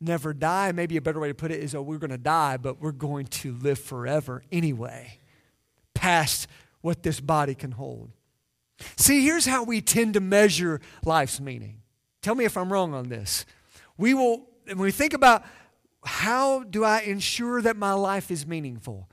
never 0.01 0.34
die. 0.34 0.74
Maybe 0.74 0.98
a 0.98 1.01
better 1.01 1.22
way 1.22 1.30
to 1.30 1.34
put 1.34 1.51
it 1.51 1.62
is, 1.63 1.74
oh, 1.74 1.82
we're 1.82 1.98
going 1.98 2.12
to 2.12 2.18
die, 2.18 2.58
but 2.58 2.82
we're 2.82 2.91
going 2.91 3.27
to 3.27 3.53
live 3.53 3.80
forever 3.80 4.44
anyway, 4.51 5.20
past 5.94 6.50
what 6.82 7.01
this 7.01 7.22
body 7.22 7.56
can 7.56 7.72
hold. 7.72 8.12
See, 8.98 9.24
here's 9.24 9.46
how 9.46 9.63
we 9.63 9.80
tend 9.80 10.15
to 10.15 10.20
measure 10.20 10.82
life's 11.06 11.39
meaning. 11.39 11.77
Tell 12.22 12.36
me 12.36 12.44
if 12.44 12.58
I'm 12.58 12.74
wrong 12.74 12.94
on 12.94 13.08
this. 13.08 13.46
We 13.98 14.13
will, 14.13 14.48
when 14.65 14.79
we 14.79 14.91
think 14.91 15.13
about 15.13 15.43
how 16.03 16.63
do 16.63 16.83
I 16.83 17.01
ensure 17.01 17.62
that 17.62 17.77
my 17.77 17.93
life 17.93 18.31
is 18.31 18.45
meaningful, 18.45 19.10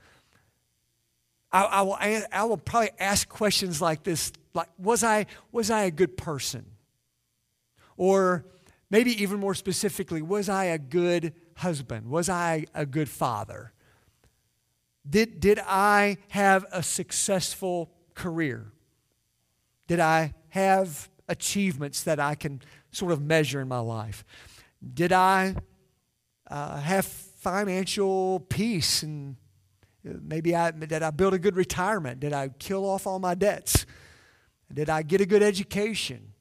I, 1.51 1.63
I, 1.63 1.81
will, 1.81 1.97
I 2.31 2.43
will 2.43 2.57
probably 2.57 2.91
ask 2.99 3.27
questions 3.27 3.81
like 3.81 4.03
this 4.03 4.31
like, 4.53 4.69
was 4.77 5.03
I, 5.03 5.27
was 5.51 5.69
I 5.69 5.83
a 5.83 5.91
good 5.91 6.17
person? 6.17 6.65
Or, 7.97 8.45
Maybe 8.89 9.21
even 9.21 9.39
more 9.39 9.53
specifically, 9.53 10.21
was 10.21 10.49
I 10.49 10.65
a 10.65 10.77
good 10.77 11.33
husband? 11.55 12.07
Was 12.07 12.27
I 12.27 12.65
a 12.73 12.85
good 12.85 13.09
father? 13.09 13.71
Did, 15.07 15.39
did 15.39 15.59
I 15.59 16.17
have 16.29 16.65
a 16.71 16.81
successful 16.81 17.91
career? 18.15 18.71
Did 19.87 19.99
I 19.99 20.33
have 20.49 21.09
achievements 21.27 22.03
that 22.03 22.19
I 22.19 22.35
can 22.35 22.61
sort 22.91 23.11
of 23.11 23.21
measure 23.21 23.61
in 23.61 23.67
my 23.67 23.79
life? 23.79 24.25
Did 24.81 25.11
I 25.11 25.55
uh, 26.49 26.79
have 26.79 27.05
financial 27.05 28.41
peace 28.49 29.03
and 29.03 29.35
uh, 30.07 30.13
maybe 30.21 30.55
I, 30.55 30.71
did 30.71 31.03
I 31.03 31.11
build 31.11 31.33
a 31.33 31.39
good 31.39 31.55
retirement? 31.55 32.19
Did 32.19 32.33
I 32.33 32.49
kill 32.49 32.89
off 32.89 33.05
all 33.05 33.19
my 33.19 33.35
debts? 33.35 33.85
Did 34.73 34.89
I 34.89 35.01
get 35.01 35.21
a 35.21 35.25
good 35.25 35.43
education? 35.43 36.33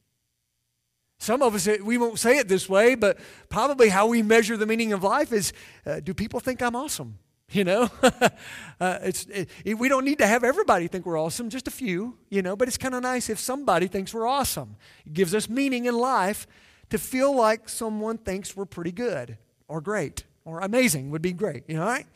Some 1.19 1.43
of 1.43 1.55
us, 1.55 1.67
eh, 1.67 1.79
we 1.83 1.99
won't 1.99 2.19
say 2.19 2.39
it 2.39 2.49
this 2.49 2.69
way, 2.69 2.95
but 2.95 3.19
probably 3.49 3.89
how 3.89 4.07
we 4.07 4.23
measure 4.23 4.57
the 4.57 4.67
meaning 4.67 4.93
of 4.93 5.03
life 5.03 5.33
is 5.33 5.53
uh, 5.85 6.01
do 6.01 6.15
people 6.15 6.41
think 6.41 6.63
I'm 6.63 6.77
awesome? 6.77 7.19
You 7.51 7.65
know, 7.65 7.91
uh, 8.03 8.99
it's, 9.03 9.25
it, 9.65 9.79
we 9.79 9.89
don't 9.89 10.05
need 10.05 10.19
to 10.19 10.27
have 10.27 10.45
everybody 10.45 10.87
think 10.87 11.07
we're 11.07 11.19
awesome, 11.19 11.49
just 11.49 11.67
a 11.67 11.71
few, 11.71 12.19
you 12.29 12.43
know, 12.43 12.55
but 12.55 12.69
it's 12.69 12.77
kind 12.77 12.95
of 12.95 13.03
nice 13.03 13.31
if 13.31 13.39
somebody 13.39 13.87
thinks 13.87 14.13
we're 14.13 14.27
awesome. 14.27 14.77
It 15.07 15.15
gives 15.15 15.35
us 15.35 15.49
meaning 15.49 15.87
in 15.87 15.97
life 15.97 16.47
to 16.91 16.99
feel 16.99 17.35
like 17.35 17.69
someone 17.69 18.19
thinks 18.19 18.57
we're 18.57 18.65
pretty 18.65 18.93
good 18.93 19.37
or 19.67 19.81
great 19.81 20.25
or 20.45 20.61
amazing 20.61 21.11
would 21.11 21.23
be 21.23 21.33
great, 21.33 21.65
you 21.69 21.77
know, 21.77 21.85
right? 21.85 22.07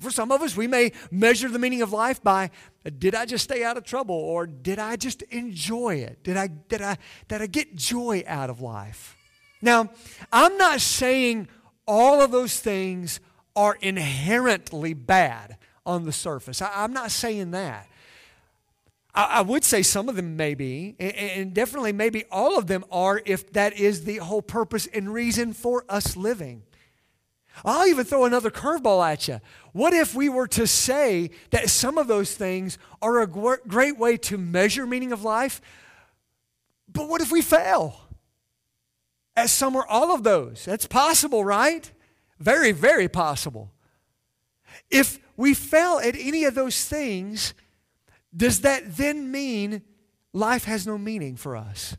For 0.00 0.10
some 0.10 0.32
of 0.32 0.42
us, 0.42 0.56
we 0.56 0.66
may 0.66 0.92
measure 1.10 1.48
the 1.48 1.58
meaning 1.58 1.82
of 1.82 1.92
life 1.92 2.22
by 2.22 2.50
did 2.98 3.14
I 3.14 3.26
just 3.26 3.44
stay 3.44 3.62
out 3.62 3.76
of 3.76 3.84
trouble 3.84 4.16
or 4.16 4.46
did 4.46 4.78
I 4.78 4.96
just 4.96 5.22
enjoy 5.22 5.96
it? 5.96 6.22
Did 6.22 6.36
I, 6.36 6.48
did 6.48 6.82
I, 6.82 6.98
did 7.28 7.42
I 7.42 7.46
get 7.46 7.76
joy 7.76 8.24
out 8.26 8.50
of 8.50 8.60
life? 8.60 9.16
Now, 9.62 9.90
I'm 10.32 10.56
not 10.56 10.80
saying 10.80 11.48
all 11.86 12.20
of 12.20 12.32
those 12.32 12.58
things 12.58 13.20
are 13.56 13.76
inherently 13.80 14.94
bad 14.94 15.56
on 15.86 16.04
the 16.04 16.12
surface. 16.12 16.60
I, 16.60 16.84
am 16.84 16.92
not 16.92 17.10
saying 17.10 17.52
that. 17.52 17.88
I, 19.14 19.24
I, 19.24 19.40
would 19.42 19.64
say 19.64 19.82
some 19.82 20.08
of 20.08 20.16
them 20.16 20.36
may 20.36 20.54
be, 20.54 20.96
and, 20.98 21.14
and 21.14 21.54
definitely 21.54 21.92
maybe 21.92 22.24
all 22.30 22.58
of 22.58 22.66
them 22.66 22.84
are 22.90 23.22
if 23.24 23.52
that 23.52 23.78
is 23.78 24.04
the 24.04 24.16
whole 24.16 24.42
purpose 24.42 24.86
and 24.92 25.12
reason 25.12 25.52
for 25.52 25.84
us 25.88 26.16
living. 26.16 26.62
I'll 27.64 27.86
even 27.86 28.04
throw 28.04 28.24
another 28.24 28.50
curveball 28.50 29.06
at 29.06 29.28
you. 29.28 29.40
What 29.72 29.92
if 29.92 30.14
we 30.14 30.28
were 30.28 30.48
to 30.48 30.66
say 30.66 31.30
that 31.50 31.70
some 31.70 31.98
of 31.98 32.08
those 32.08 32.34
things 32.34 32.78
are 33.00 33.20
a 33.20 33.26
great 33.26 33.98
way 33.98 34.16
to 34.18 34.38
measure 34.38 34.86
meaning 34.86 35.12
of 35.12 35.22
life, 35.22 35.60
but 36.92 37.08
what 37.08 37.20
if 37.20 37.30
we 37.30 37.42
fail 37.42 38.00
at 39.36 39.50
some 39.50 39.76
or 39.76 39.86
all 39.86 40.12
of 40.14 40.24
those? 40.24 40.64
That's 40.64 40.86
possible, 40.86 41.44
right? 41.44 41.90
Very, 42.40 42.72
very 42.72 43.08
possible. 43.08 43.70
If 44.90 45.20
we 45.36 45.54
fail 45.54 46.00
at 46.02 46.16
any 46.16 46.44
of 46.44 46.54
those 46.54 46.84
things, 46.84 47.54
does 48.36 48.60
that 48.62 48.96
then 48.96 49.30
mean 49.30 49.82
life 50.32 50.64
has 50.64 50.86
no 50.86 50.98
meaning 50.98 51.36
for 51.36 51.56
us? 51.56 51.96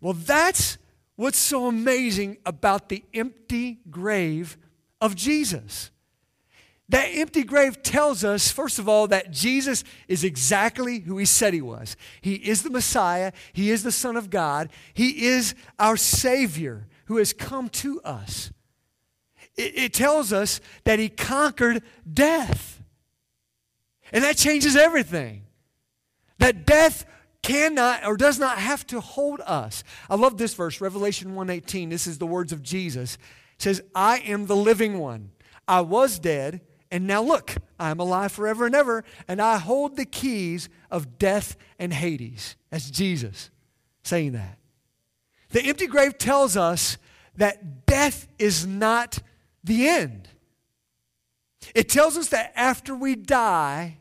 Well, 0.00 0.14
that's 0.14 0.78
what's 1.16 1.38
so 1.38 1.66
amazing 1.66 2.38
about 2.46 2.88
the 2.88 3.04
empty 3.12 3.80
grave 3.90 4.56
of 5.00 5.14
Jesus. 5.14 5.90
That 6.88 7.06
empty 7.06 7.42
grave 7.42 7.82
tells 7.82 8.22
us, 8.22 8.50
first 8.50 8.78
of 8.78 8.88
all, 8.88 9.08
that 9.08 9.32
Jesus 9.32 9.82
is 10.06 10.22
exactly 10.22 11.00
who 11.00 11.18
he 11.18 11.24
said 11.24 11.52
he 11.52 11.60
was. 11.60 11.96
He 12.20 12.34
is 12.34 12.62
the 12.62 12.70
Messiah, 12.70 13.32
he 13.52 13.70
is 13.70 13.82
the 13.82 13.92
Son 13.92 14.16
of 14.16 14.30
God, 14.30 14.70
he 14.94 15.26
is 15.26 15.54
our 15.78 15.96
Savior 15.96 16.86
who 17.06 17.16
has 17.16 17.32
come 17.32 17.68
to 17.70 18.00
us. 18.02 18.52
It, 19.56 19.76
it 19.76 19.92
tells 19.94 20.32
us 20.32 20.60
that 20.84 20.98
he 20.98 21.08
conquered 21.08 21.82
death. 22.10 22.75
And 24.12 24.24
that 24.24 24.36
changes 24.36 24.76
everything. 24.76 25.44
That 26.38 26.66
death 26.66 27.04
cannot 27.42 28.04
or 28.04 28.16
does 28.16 28.38
not 28.38 28.58
have 28.58 28.86
to 28.88 29.00
hold 29.00 29.40
us. 29.46 29.84
I 30.10 30.16
love 30.16 30.36
this 30.36 30.54
verse, 30.54 30.80
Revelation 30.80 31.34
1:18. 31.34 31.90
This 31.90 32.06
is 32.06 32.18
the 32.18 32.26
words 32.26 32.52
of 32.52 32.62
Jesus. 32.62 33.14
It 33.56 33.62
says, 33.62 33.82
"I 33.94 34.18
am 34.18 34.46
the 34.46 34.56
living 34.56 34.98
one. 34.98 35.30
I 35.68 35.80
was 35.80 36.18
dead, 36.18 36.60
and 36.90 37.06
now 37.06 37.22
look, 37.22 37.54
I 37.78 37.90
am 37.90 38.00
alive 38.00 38.32
forever 38.32 38.66
and 38.66 38.74
ever, 38.74 39.04
and 39.26 39.40
I 39.40 39.58
hold 39.58 39.96
the 39.96 40.04
keys 40.04 40.68
of 40.90 41.18
death 41.18 41.56
and 41.78 41.92
Hades." 41.92 42.56
That's 42.70 42.90
Jesus 42.90 43.50
saying 44.02 44.32
that. 44.32 44.58
The 45.50 45.62
empty 45.62 45.86
grave 45.86 46.18
tells 46.18 46.56
us 46.56 46.98
that 47.36 47.86
death 47.86 48.28
is 48.38 48.66
not 48.66 49.20
the 49.62 49.88
end. 49.88 50.28
It 51.74 51.88
tells 51.88 52.16
us 52.16 52.28
that 52.28 52.52
after 52.56 52.94
we 52.94 53.14
die, 53.14 53.98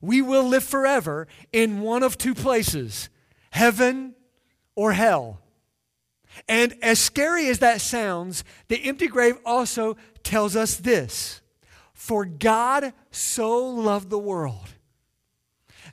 we 0.00 0.22
will 0.22 0.44
live 0.44 0.64
forever 0.64 1.28
in 1.52 1.80
one 1.80 2.02
of 2.02 2.16
two 2.16 2.34
places 2.34 3.08
heaven 3.50 4.14
or 4.74 4.92
hell. 4.92 5.40
And 6.48 6.74
as 6.82 6.98
scary 6.98 7.48
as 7.48 7.58
that 7.58 7.80
sounds, 7.80 8.44
the 8.68 8.84
empty 8.84 9.08
grave 9.08 9.36
also 9.44 9.96
tells 10.22 10.56
us 10.56 10.76
this 10.76 11.40
For 11.92 12.24
God 12.24 12.92
so 13.10 13.66
loved 13.66 14.10
the 14.10 14.18
world 14.18 14.68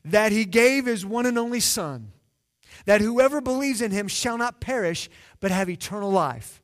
that 0.05 0.31
he 0.31 0.45
gave 0.45 0.85
his 0.85 1.05
one 1.05 1.25
and 1.25 1.37
only 1.37 1.59
Son, 1.59 2.11
that 2.85 3.01
whoever 3.01 3.41
believes 3.41 3.81
in 3.81 3.91
him 3.91 4.07
shall 4.07 4.37
not 4.37 4.61
perish, 4.61 5.09
but 5.39 5.51
have 5.51 5.69
eternal 5.69 6.11
life. 6.11 6.61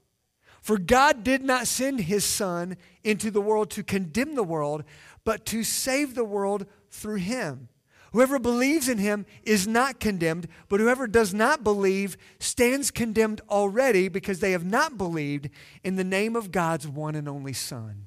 For 0.62 0.77
God 0.77 1.25
did 1.25 1.44
not 1.44 1.68
send 1.68 2.01
his 2.01 2.24
Son 2.24 2.77
into 3.03 3.31
the 3.31 3.41
world 3.41 3.69
to 3.72 3.83
condemn 3.83 4.36
the 4.36 4.43
world, 4.43 4.83
but 5.24 5.45
to 5.48 5.63
save 5.63 6.15
the 6.15 6.24
world 6.24 6.65
through 6.89 7.17
him. 7.17 7.69
Whoever 8.13 8.38
believes 8.38 8.88
in 8.88 9.00
him 9.00 9.25
is 9.41 9.67
not 9.67 10.00
condemned, 10.00 10.48
but 10.69 10.79
whoever 10.79 11.07
does 11.07 11.33
not 11.33 11.63
believe 11.63 12.15
stands 12.39 12.91
condemned 12.91 13.41
already 13.50 14.07
because 14.07 14.39
they 14.39 14.51
have 14.51 14.65
not 14.65 15.00
believed 15.00 15.50
in 15.83 15.95
the 15.95 16.03
name 16.03 16.36
of 16.36 16.51
God's 16.51 16.88
one 16.88 17.15
and 17.15 17.27
only 17.27 17.53
Son. 17.53 18.05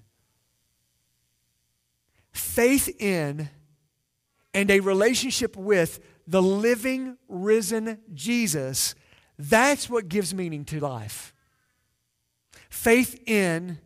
Faith 2.31 2.89
in 3.01 3.51
and 4.55 4.71
a 4.71 4.79
relationship 4.81 5.57
with 5.57 5.99
the 6.27 6.43
living, 6.43 7.17
risen 7.29 7.99
Jesus, 8.15 8.95
that's 9.39 9.91
what 9.91 10.09
gives 10.09 10.33
meaning 10.33 10.65
to 10.67 10.79
life. 10.79 11.35
Faith 12.71 13.21
in 13.27 13.79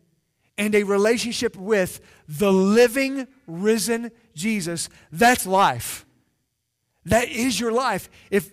and 0.61 0.75
a 0.75 0.83
relationship 0.83 1.55
with 1.55 2.01
the 2.27 2.53
living, 2.53 3.27
risen 3.47 4.11
Jesus, 4.35 4.89
that's 5.11 5.47
life. 5.47 6.05
That 7.03 7.29
is 7.29 7.59
your 7.59 7.71
life. 7.71 8.11
If 8.29 8.51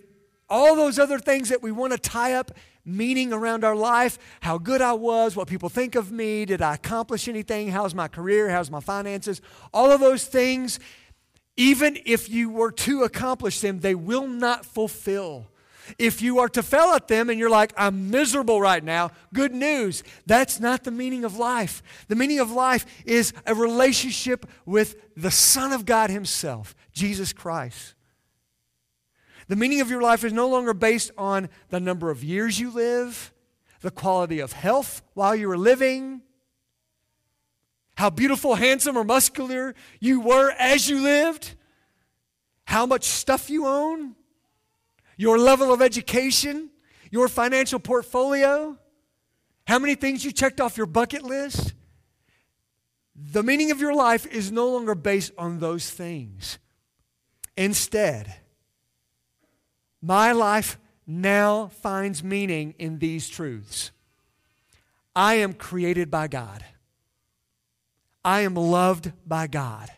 all 0.49 0.75
those 0.75 0.97
other 0.97 1.19
things 1.19 1.49
that 1.49 1.61
we 1.61 1.71
want 1.71 1.93
to 1.93 1.99
tie 1.99 2.33
up 2.33 2.51
meaning 2.83 3.31
around 3.31 3.63
our 3.63 3.75
life, 3.75 4.17
how 4.41 4.57
good 4.57 4.81
I 4.81 4.93
was, 4.93 5.35
what 5.35 5.47
people 5.47 5.69
think 5.69 5.93
of 5.93 6.11
me, 6.11 6.45
did 6.45 6.63
I 6.63 6.73
accomplish 6.73 7.27
anything, 7.27 7.67
how's 7.67 7.93
my 7.93 8.07
career, 8.07 8.49
how's 8.49 8.71
my 8.71 8.79
finances, 8.79 9.39
all 9.71 9.91
of 9.91 9.99
those 9.99 10.25
things, 10.25 10.79
even 11.57 11.95
if 12.07 12.27
you 12.27 12.49
were 12.49 12.71
to 12.71 13.03
accomplish 13.03 13.59
them, 13.59 13.81
they 13.81 13.93
will 13.93 14.27
not 14.27 14.65
fulfill. 14.65 15.45
If 15.97 16.21
you 16.21 16.39
are 16.39 16.49
to 16.49 16.63
fail 16.63 16.89
at 16.89 17.07
them 17.07 17.29
and 17.29 17.39
you're 17.39 17.49
like, 17.49 17.73
I'm 17.77 18.11
miserable 18.11 18.61
right 18.61 18.83
now, 18.83 19.11
good 19.33 19.53
news. 19.53 20.03
That's 20.25 20.59
not 20.59 20.83
the 20.83 20.91
meaning 20.91 21.23
of 21.23 21.37
life. 21.37 21.81
The 22.07 22.15
meaning 22.15 22.39
of 22.39 22.51
life 22.51 22.85
is 23.05 23.33
a 23.45 23.55
relationship 23.55 24.45
with 24.65 24.95
the 25.15 25.31
Son 25.31 25.73
of 25.73 25.85
God 25.85 26.09
Himself, 26.09 26.75
Jesus 26.93 27.33
Christ. 27.33 27.95
The 29.47 29.55
meaning 29.55 29.81
of 29.81 29.89
your 29.89 30.01
life 30.01 30.23
is 30.23 30.31
no 30.31 30.47
longer 30.47 30.73
based 30.73 31.11
on 31.17 31.49
the 31.69 31.79
number 31.79 32.11
of 32.11 32.23
years 32.23 32.59
you 32.59 32.69
live, 32.69 33.33
the 33.81 33.91
quality 33.91 34.39
of 34.39 34.53
health 34.53 35.01
while 35.15 35.35
you 35.35 35.47
were 35.47 35.57
living, 35.57 36.21
how 37.95 38.09
beautiful, 38.09 38.55
handsome, 38.55 38.95
or 38.95 39.03
muscular 39.03 39.75
you 39.99 40.21
were 40.21 40.51
as 40.51 40.87
you 40.87 41.01
lived, 41.01 41.55
how 42.63 42.85
much 42.85 43.03
stuff 43.03 43.49
you 43.49 43.65
own, 43.65 44.15
your 45.19 45.37
level 45.37 45.73
of 45.73 45.81
education, 45.81 46.69
your 47.11 47.27
financial 47.27 47.77
portfolio, 47.77 48.77
how 49.67 49.77
many 49.77 49.93
things 49.93 50.23
you 50.23 50.31
checked 50.31 50.61
off 50.61 50.77
your 50.77 50.85
bucket 50.85 51.23
list. 51.23 51.73
The 53.13 53.43
meaning 53.43 53.69
of 53.69 53.81
your 53.81 53.93
life 53.93 54.25
is 54.25 54.49
no 54.49 54.69
longer 54.69 54.95
based 54.95 55.33
on 55.37 55.59
those 55.59 55.89
things. 55.89 56.57
Instead, 57.57 58.33
my 60.01 60.31
life 60.31 60.79
now 61.05 61.67
finds 61.67 62.23
meaning 62.23 62.73
in 62.79 62.99
these 62.99 63.27
truths. 63.27 63.91
I 65.13 65.33
am 65.33 65.51
created 65.51 66.09
by 66.09 66.29
God. 66.29 66.63
I 68.23 68.41
am 68.41 68.55
loved 68.55 69.11
by 69.27 69.47
God. 69.47 69.89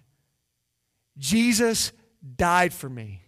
Jesus 1.15 1.91
died 2.35 2.73
for 2.73 2.89
me. 2.89 3.21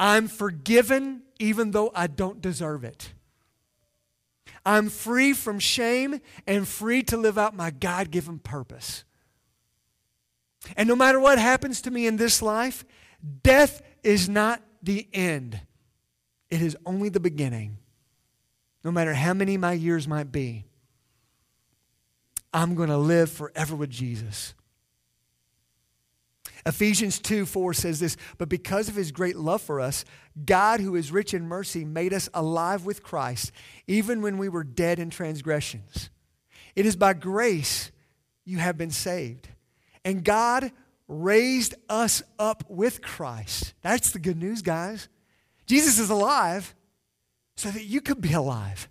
I'm 0.00 0.28
forgiven 0.28 1.24
even 1.38 1.72
though 1.72 1.92
I 1.94 2.06
don't 2.06 2.40
deserve 2.40 2.84
it. 2.84 3.12
I'm 4.64 4.88
free 4.88 5.34
from 5.34 5.58
shame 5.58 6.20
and 6.46 6.66
free 6.66 7.02
to 7.04 7.18
live 7.18 7.36
out 7.36 7.54
my 7.54 7.70
God 7.70 8.10
given 8.10 8.38
purpose. 8.38 9.04
And 10.74 10.88
no 10.88 10.96
matter 10.96 11.20
what 11.20 11.38
happens 11.38 11.82
to 11.82 11.90
me 11.90 12.06
in 12.06 12.16
this 12.16 12.40
life, 12.40 12.82
death 13.42 13.82
is 14.02 14.26
not 14.26 14.62
the 14.82 15.06
end, 15.12 15.60
it 16.48 16.62
is 16.62 16.76
only 16.86 17.10
the 17.10 17.20
beginning. 17.20 17.76
No 18.82 18.90
matter 18.90 19.12
how 19.12 19.34
many 19.34 19.58
my 19.58 19.74
years 19.74 20.08
might 20.08 20.32
be, 20.32 20.64
I'm 22.54 22.74
going 22.74 22.88
to 22.88 22.96
live 22.96 23.30
forever 23.30 23.76
with 23.76 23.90
Jesus. 23.90 24.54
Ephesians 26.66 27.18
2 27.18 27.46
4 27.46 27.74
says 27.74 28.00
this, 28.00 28.16
but 28.38 28.48
because 28.48 28.88
of 28.88 28.94
his 28.94 29.12
great 29.12 29.36
love 29.36 29.62
for 29.62 29.80
us, 29.80 30.04
God, 30.44 30.80
who 30.80 30.94
is 30.94 31.12
rich 31.12 31.34
in 31.34 31.46
mercy, 31.46 31.84
made 31.84 32.12
us 32.12 32.28
alive 32.34 32.84
with 32.84 33.02
Christ, 33.02 33.52
even 33.86 34.22
when 34.22 34.38
we 34.38 34.48
were 34.48 34.64
dead 34.64 34.98
in 34.98 35.10
transgressions. 35.10 36.10
It 36.76 36.86
is 36.86 36.96
by 36.96 37.14
grace 37.14 37.90
you 38.44 38.58
have 38.58 38.76
been 38.76 38.90
saved. 38.90 39.48
And 40.04 40.24
God 40.24 40.72
raised 41.08 41.74
us 41.88 42.22
up 42.38 42.64
with 42.68 43.02
Christ. 43.02 43.74
That's 43.82 44.12
the 44.12 44.18
good 44.18 44.36
news, 44.38 44.62
guys. 44.62 45.08
Jesus 45.66 45.98
is 45.98 46.10
alive 46.10 46.74
so 47.56 47.70
that 47.70 47.84
you 47.84 48.00
could 48.00 48.20
be 48.20 48.32
alive. 48.32 48.88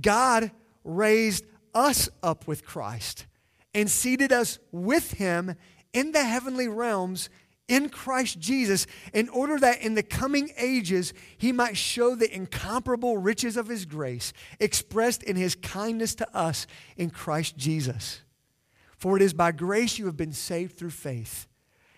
God 0.00 0.50
raised 0.84 1.44
us 1.74 2.08
up 2.22 2.46
with 2.46 2.64
Christ 2.64 3.26
and 3.74 3.90
seated 3.90 4.32
us 4.32 4.58
with 4.72 5.12
him 5.12 5.54
in 5.92 6.12
the 6.12 6.24
heavenly 6.24 6.68
realms 6.68 7.28
in 7.68 7.90
Christ 7.90 8.38
Jesus 8.40 8.86
in 9.12 9.28
order 9.28 9.58
that 9.58 9.82
in 9.82 9.94
the 9.94 10.02
coming 10.02 10.50
ages 10.56 11.12
he 11.36 11.52
might 11.52 11.76
show 11.76 12.14
the 12.14 12.34
incomparable 12.34 13.18
riches 13.18 13.56
of 13.56 13.68
his 13.68 13.84
grace 13.84 14.32
expressed 14.58 15.22
in 15.22 15.36
his 15.36 15.54
kindness 15.54 16.14
to 16.16 16.36
us 16.36 16.66
in 16.96 17.10
Christ 17.10 17.56
Jesus. 17.56 18.22
For 18.96 19.16
it 19.16 19.22
is 19.22 19.34
by 19.34 19.52
grace 19.52 19.98
you 19.98 20.06
have 20.06 20.16
been 20.16 20.32
saved 20.32 20.76
through 20.76 20.90
faith. 20.90 21.46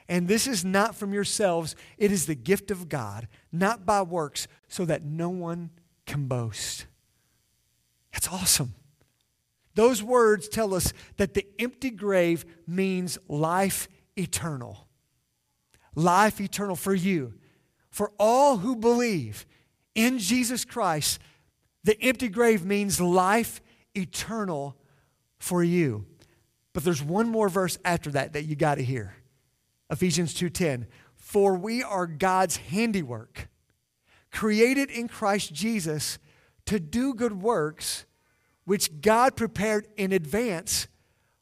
And 0.09 0.26
this 0.26 0.48
is 0.48 0.64
not 0.64 0.96
from 0.96 1.14
yourselves, 1.14 1.76
it 1.96 2.11
is 2.11 2.26
the 2.26 2.35
gift 2.35 2.72
of 2.72 2.88
God, 2.88 3.29
not 3.53 3.87
by 3.87 4.03
works, 4.03 4.48
so 4.66 4.85
that 4.85 5.05
no 5.05 5.31
one 5.31 5.70
can 6.05 6.26
boast. 6.26 6.87
That's 8.12 8.26
awesome. 8.26 8.74
Those 9.74 10.02
words 10.02 10.48
tell 10.48 10.74
us 10.74 10.92
that 11.16 11.35
the 11.35 11.46
empty 11.59 11.90
grave 11.90 12.44
means 12.66 13.18
life 13.28 13.88
eternal. 14.16 14.88
Life 15.94 16.40
eternal 16.40 16.76
for 16.76 16.94
you. 16.94 17.35
For 17.90 18.12
all 18.18 18.59
who 18.59 18.76
believe 18.76 19.46
in 19.94 20.18
Jesus 20.18 20.64
Christ, 20.64 21.20
the 21.85 22.00
empty 22.02 22.28
grave 22.28 22.64
means 22.64 23.00
life 23.00 23.61
eternal 23.94 24.76
for 25.38 25.62
you. 25.62 26.06
But 26.72 26.85
there's 26.85 27.02
one 27.02 27.28
more 27.28 27.48
verse 27.48 27.78
after 27.85 28.11
that 28.12 28.33
that 28.35 28.44
you 28.44 28.54
got 28.54 28.76
to 28.76 28.85
hear. 28.85 29.14
Ephesians 29.90 30.35
2:10. 30.35 30.87
For 31.16 31.54
we 31.54 31.83
are 31.83 32.06
God's 32.06 32.56
handiwork, 32.56 33.48
created 34.30 34.90
in 34.90 35.09
Christ 35.09 35.52
Jesus 35.52 36.18
to 36.66 36.80
do 36.80 37.14
good 37.14 37.42
works 37.42 38.04
which 38.64 39.01
God 39.01 39.37
prepared 39.37 39.88
in 39.96 40.12
advance 40.12 40.87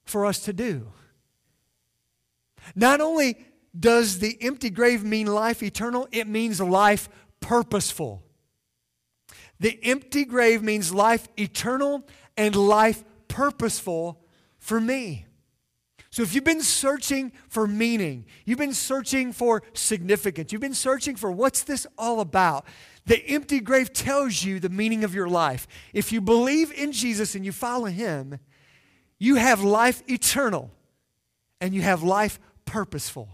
for 0.05 0.25
us 0.25 0.41
to 0.41 0.53
do. 0.53 0.93
Not 2.75 3.01
only 3.01 3.39
does 3.79 4.19
the 4.19 4.37
empty 4.41 4.71
grave 4.71 5.05
mean 5.05 5.27
life 5.27 5.63
eternal, 5.63 6.09
it 6.13 6.27
means 6.27 6.61
life 6.61 7.09
purposeful. 7.41 8.23
The 9.61 9.79
empty 9.83 10.25
grave 10.25 10.63
means 10.63 10.93
life 10.93 11.29
eternal 11.37 12.07
and 12.37 12.55
life 12.55 13.05
purposeful 13.29 14.25
for 14.59 14.81
me. 14.81 15.27
So, 16.11 16.23
if 16.23 16.35
you've 16.35 16.45
been 16.45 16.63
searching 16.63 17.33
for 17.49 17.67
meaning, 17.67 18.25
you've 18.47 18.59
been 18.59 18.73
searching 18.73 19.33
for 19.33 19.63
significance, 19.75 20.53
you've 20.53 20.61
been 20.61 20.75
searching 20.75 21.17
for 21.17 21.31
what's 21.31 21.63
this 21.63 21.87
all 21.99 22.21
about, 22.21 22.65
the 23.05 23.23
empty 23.27 23.61
grave 23.61 23.93
tells 23.93 24.43
you 24.43 24.59
the 24.59 24.71
meaning 24.71 25.05
of 25.05 25.15
your 25.15 25.29
life. 25.29 25.67
If 25.93 26.13
you 26.13 26.21
believe 26.21 26.73
in 26.73 26.93
Jesus 26.93 27.35
and 27.35 27.45
you 27.45 27.53
follow 27.53 27.87
him, 27.87 28.39
you 29.19 29.35
have 29.35 29.63
life 29.63 30.03
eternal 30.09 30.71
and 31.61 31.75
you 31.75 31.83
have 31.83 32.03
life 32.03 32.39
purposeful. 32.65 33.29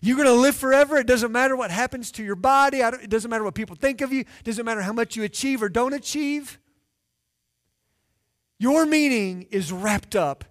You're 0.00 0.16
going 0.16 0.28
to 0.28 0.34
live 0.34 0.56
forever. 0.56 0.96
It 0.96 1.06
doesn't 1.06 1.32
matter 1.32 1.56
what 1.56 1.70
happens 1.70 2.10
to 2.12 2.24
your 2.24 2.36
body. 2.36 2.80
it 2.80 3.10
doesn't 3.10 3.30
matter 3.30 3.44
what 3.44 3.54
people 3.54 3.76
think 3.76 4.00
of 4.00 4.12
you. 4.12 4.20
It 4.20 4.44
doesn't 4.44 4.64
matter 4.64 4.82
how 4.82 4.92
much 4.92 5.16
you 5.16 5.22
achieve 5.22 5.62
or 5.62 5.68
don't 5.68 5.94
achieve. 5.94 6.58
Your 8.58 8.86
meaning 8.86 9.46
is 9.50 9.72
wrapped 9.72 10.16
up 10.16 10.44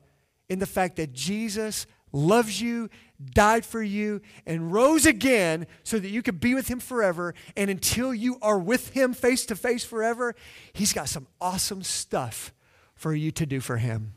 in 0.54 0.60
the 0.60 0.66
fact 0.68 0.98
that 0.98 1.12
Jesus 1.12 1.88
loves 2.12 2.62
you, 2.62 2.92
died 3.34 3.66
for 3.66 3.82
you, 3.82 4.22
and 4.46 4.72
rose 4.72 5.08
again 5.08 5.66
so 5.84 5.98
that 5.98 6.10
you 6.10 6.22
could 6.22 6.40
be 6.40 6.54
with 6.54 6.68
him 6.68 6.80
forever. 6.80 7.34
And 7.58 7.72
until 7.72 8.14
you 8.14 8.38
are 8.44 8.60
with 8.60 8.92
him 8.92 9.16
face 9.16 9.48
to 9.48 9.56
face 9.56 9.84
forever, 9.84 10.36
he's 10.72 10.94
got 10.94 11.10
some 11.10 11.26
awesome 11.42 11.82
stuff 11.82 12.54
for 12.94 13.16
you 13.16 13.32
to 13.32 13.48
do 13.48 13.60
for 13.60 13.78
him 13.78 14.14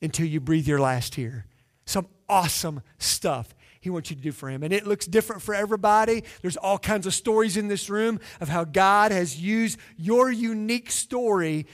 until 0.00 0.26
you 0.26 0.38
breathe 0.38 0.68
your 0.68 0.80
last 0.80 1.16
here. 1.16 1.46
Some 1.84 2.06
awesome 2.28 2.80
stuff 2.98 3.56
he 3.80 3.90
wants 3.90 4.10
you 4.10 4.16
to 4.16 4.22
do 4.22 4.30
for 4.30 4.48
him. 4.48 4.62
And 4.62 4.72
it 4.72 4.86
looks 4.86 5.04
different 5.04 5.42
for 5.42 5.52
everybody. 5.52 6.22
There's 6.42 6.56
all 6.56 6.78
kinds 6.78 7.08
of 7.08 7.12
stories 7.12 7.56
in 7.56 7.66
this 7.66 7.90
room 7.90 8.20
of 8.40 8.48
how 8.48 8.62
God 8.62 9.10
has 9.10 9.40
used 9.40 9.80
your 9.96 10.30
unique 10.30 10.92
story 10.92 11.66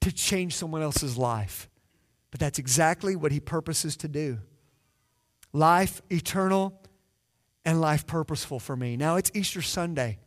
to 0.00 0.10
change 0.10 0.56
someone 0.56 0.80
else's 0.80 1.18
life. 1.18 1.68
But 2.32 2.40
that's 2.40 2.58
exactly 2.58 3.14
what 3.14 3.30
he 3.30 3.38
purposes 3.38 3.96
to 3.98 4.08
do 4.08 4.40
life 5.52 6.00
eternal 6.10 6.80
and 7.64 7.80
life 7.80 8.06
purposeful 8.06 8.58
for 8.58 8.74
me. 8.74 8.96
Now 8.96 9.16
it's 9.16 9.30
Easter 9.34 9.62
Sunday. 9.62 10.18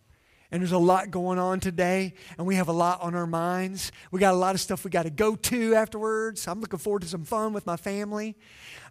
And 0.52 0.62
there's 0.62 0.72
a 0.72 0.78
lot 0.78 1.10
going 1.10 1.40
on 1.40 1.60
today, 1.60 2.14
and 2.38 2.46
we 2.46 2.56
have 2.56 2.68
a 2.68 2.72
lot 2.72 3.02
on 3.02 3.16
our 3.16 3.26
minds. 3.26 3.92
We 4.12 4.20
got 4.20 4.36
a 4.36 4.38
lot 4.38 4.54
of 4.54 4.62
stuff 4.62 4.86
we 4.86 4.92
got 4.92 5.04
to 5.04 5.10
go 5.10 5.36
to 5.36 5.74
afterwards. 5.74 6.48
I'm 6.48 6.62
looking 6.62 6.80
forward 6.80 7.02
to 7.02 7.08
some 7.08 7.26
fun 7.26 7.52
with 7.52 7.66
my 7.66 7.76
family. 7.76 8.38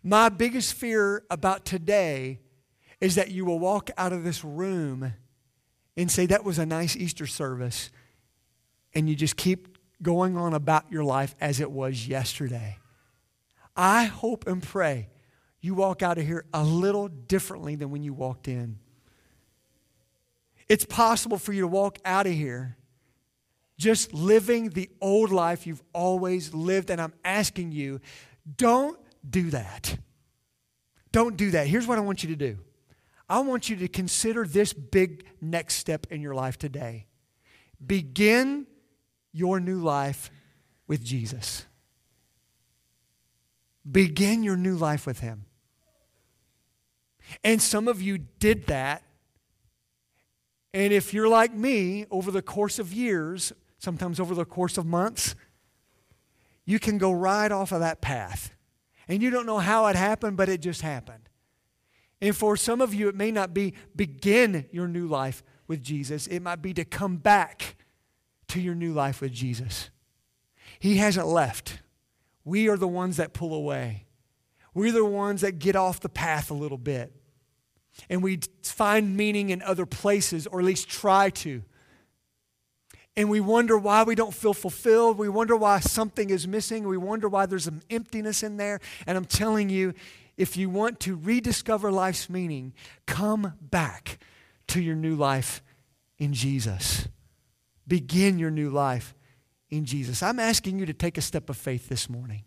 My 0.03 0.29
biggest 0.29 0.74
fear 0.74 1.22
about 1.31 1.64
today 1.64 2.40
is 3.00 3.14
that 3.14 3.31
you 3.31 3.44
will 3.44 3.61
walk 3.61 3.88
out 3.96 4.12
of 4.12 4.24
this 4.24 4.44
room 4.44 5.14
and 5.96 6.11
say, 6.11 6.27
That 6.27 6.44
was 6.44 6.59
a 6.59 6.66
nice 6.66 6.96
Easter 6.96 7.27
service, 7.27 7.90
and 8.92 9.09
you 9.09 9.14
just 9.14 9.37
keep 9.37 9.79
going 10.03 10.37
on 10.37 10.55
about 10.55 10.90
your 10.90 11.05
life 11.05 11.37
as 11.40 11.61
it 11.61 11.70
was 11.70 12.09
yesterday. 12.09 12.79
I 13.77 14.05
hope 14.05 14.47
and 14.47 14.63
pray 14.63 15.09
you 15.61 15.75
walk 15.75 16.03
out 16.03 16.19
of 16.19 16.27
here 16.27 16.45
a 16.53 16.63
little 16.63 17.09
differently 17.09 17.75
than 17.75 17.91
when 17.91 18.03
you 18.03 18.13
walked 18.13 18.49
in. 18.49 18.79
It's 20.69 20.85
possible 20.85 21.39
for 21.39 21.55
you 21.55 21.63
to 21.63 21.67
walk 21.67 21.99
out 22.05 22.27
of 22.27 22.35
here 22.35 22.77
just 23.79 24.13
living 24.13 24.71
the 24.71 24.91
old 25.01 25.31
life 25.31 25.67
you've 25.67 25.83
always 25.93 26.55
lived, 26.55 26.91
and 26.91 27.01
I'm 27.01 27.15
asking 27.25 27.73
you, 27.73 28.01
don't 28.57 28.99
do 29.29 29.51
that. 29.51 29.97
Don't 31.13 31.37
do 31.37 31.53
that. 31.53 31.67
Here's 31.67 31.87
what 31.87 31.99
I 31.99 32.03
want 32.03 32.23
you 32.23 32.29
to 32.31 32.37
do 32.37 32.59
I 33.29 33.41
want 33.41 33.71
you 33.71 33.77
to 33.77 33.89
consider 33.89 34.47
this 34.47 34.73
big 34.73 35.25
next 35.41 35.77
step 35.77 36.07
in 36.11 36.21
your 36.21 36.35
life 36.35 36.59
today. 36.59 37.07
Begin 37.85 38.67
your 39.33 39.61
new 39.61 39.81
life 39.81 40.31
with 40.87 41.03
Jesus. 41.03 41.65
Begin 43.90 44.42
your 44.42 44.57
new 44.57 44.77
life 44.77 45.07
with 45.07 45.20
Him. 45.20 45.47
And 47.42 47.61
some 47.61 47.88
of 47.88 48.03
you 48.03 48.18
did 48.18 48.66
that. 48.66 49.03
And 50.73 50.92
if 50.92 51.14
you're 51.14 51.29
like 51.29 51.55
me, 51.55 52.07
over 52.11 52.31
the 52.31 52.42
course 52.42 52.79
of 52.79 52.92
years, 52.92 53.53
sometimes 53.79 54.18
over 54.18 54.35
the 54.35 54.44
course 54.44 54.77
of 54.77 54.87
months, 54.87 55.35
you 56.64 56.79
can 56.79 56.99
go 56.99 57.12
right 57.12 57.53
off 57.53 57.73
of 57.73 57.81
that 57.81 58.01
path. 58.01 58.55
And 59.07 59.23
you 59.23 59.31
don't 59.31 59.47
know 59.47 59.59
how 59.59 59.87
it 59.87 59.97
happened, 59.97 60.37
but 60.37 60.49
it 60.49 60.61
just 60.61 60.83
happened. 60.83 61.29
And 62.20 62.35
for 62.35 62.57
some 62.57 62.81
of 62.81 62.94
you, 62.94 63.09
it 63.09 63.14
may 63.14 63.31
not 63.31 63.53
be 63.53 63.75
begin 63.94 64.66
your 64.70 64.88
new 64.88 65.07
life 65.07 65.42
with 65.66 65.83
Jesus, 65.83 66.27
it 66.27 66.40
might 66.40 66.62
be 66.62 66.75
to 66.75 66.85
come 66.85 67.16
back 67.16 67.77
to 68.49 68.61
your 68.61 68.75
new 68.75 68.92
life 68.92 69.20
with 69.20 69.33
Jesus. 69.33 69.90
He 70.79 70.99
hasn't 70.99 71.27
left. 71.27 71.81
We 72.44 72.68
are 72.68 72.76
the 72.76 72.88
ones 72.88 73.16
that 73.16 73.33
pull 73.33 73.54
away. 73.54 74.07
We're 74.74 74.92
the 74.92 75.04
ones 75.04 75.42
that 75.42 75.59
get 75.59 75.76
off 75.76 76.00
the 76.00 76.09
path 76.09 76.50
a 76.50 76.54
little 76.54 76.78
bit. 76.78 77.12
And 78.11 78.22
we 78.22 78.40
find 78.62 79.16
meaning 79.16 79.50
in 79.50 79.62
other 79.62 79.87
places, 79.87 80.46
or 80.46 80.59
at 80.59 80.66
least 80.66 80.88
try 80.88 81.30
to. 81.30 81.62
And 83.16 83.30
we 83.30 83.38
wonder 83.38 83.78
why 83.78 84.02
we 84.02 84.16
don't 84.16 84.35
feel 84.35 84.54
fulfilled. 84.54 85.16
We 85.16 85.28
wonder 85.28 85.57
why 85.57 85.78
something 85.78 86.30
is 86.30 86.48
missing. 86.48 86.88
We 86.88 86.96
wonder 86.96 87.28
why 87.28 87.46
there's 87.46 87.68
an 87.68 87.83
emptiness 87.88 88.42
in 88.42 88.57
there. 88.57 88.80
And 89.07 89.16
I'm 89.16 89.24
telling 89.24 89.70
you, 89.70 89.94
if 90.37 90.57
you 90.57 90.68
want 90.68 90.98
to 91.00 91.14
rediscover 91.14 91.92
life's 91.92 92.28
meaning, 92.28 92.74
come 93.07 93.54
back 93.61 94.18
to 94.68 94.83
your 94.83 94.96
new 94.96 95.14
life 95.14 95.62
in 96.18 96.33
Jesus. 96.33 97.07
Begin 97.87 98.40
your 98.40 98.50
new 98.50 98.70
life 98.70 99.14
in 99.77 99.85
Jesus. 99.85 100.23
I'm 100.23 100.39
asking 100.39 100.79
you 100.79 100.87
to 100.87 100.93
take 100.93 101.19
a 101.19 101.23
step 101.23 101.51
of 101.51 101.57
faith 101.57 101.89
this 101.89 102.09
morning. 102.09 102.45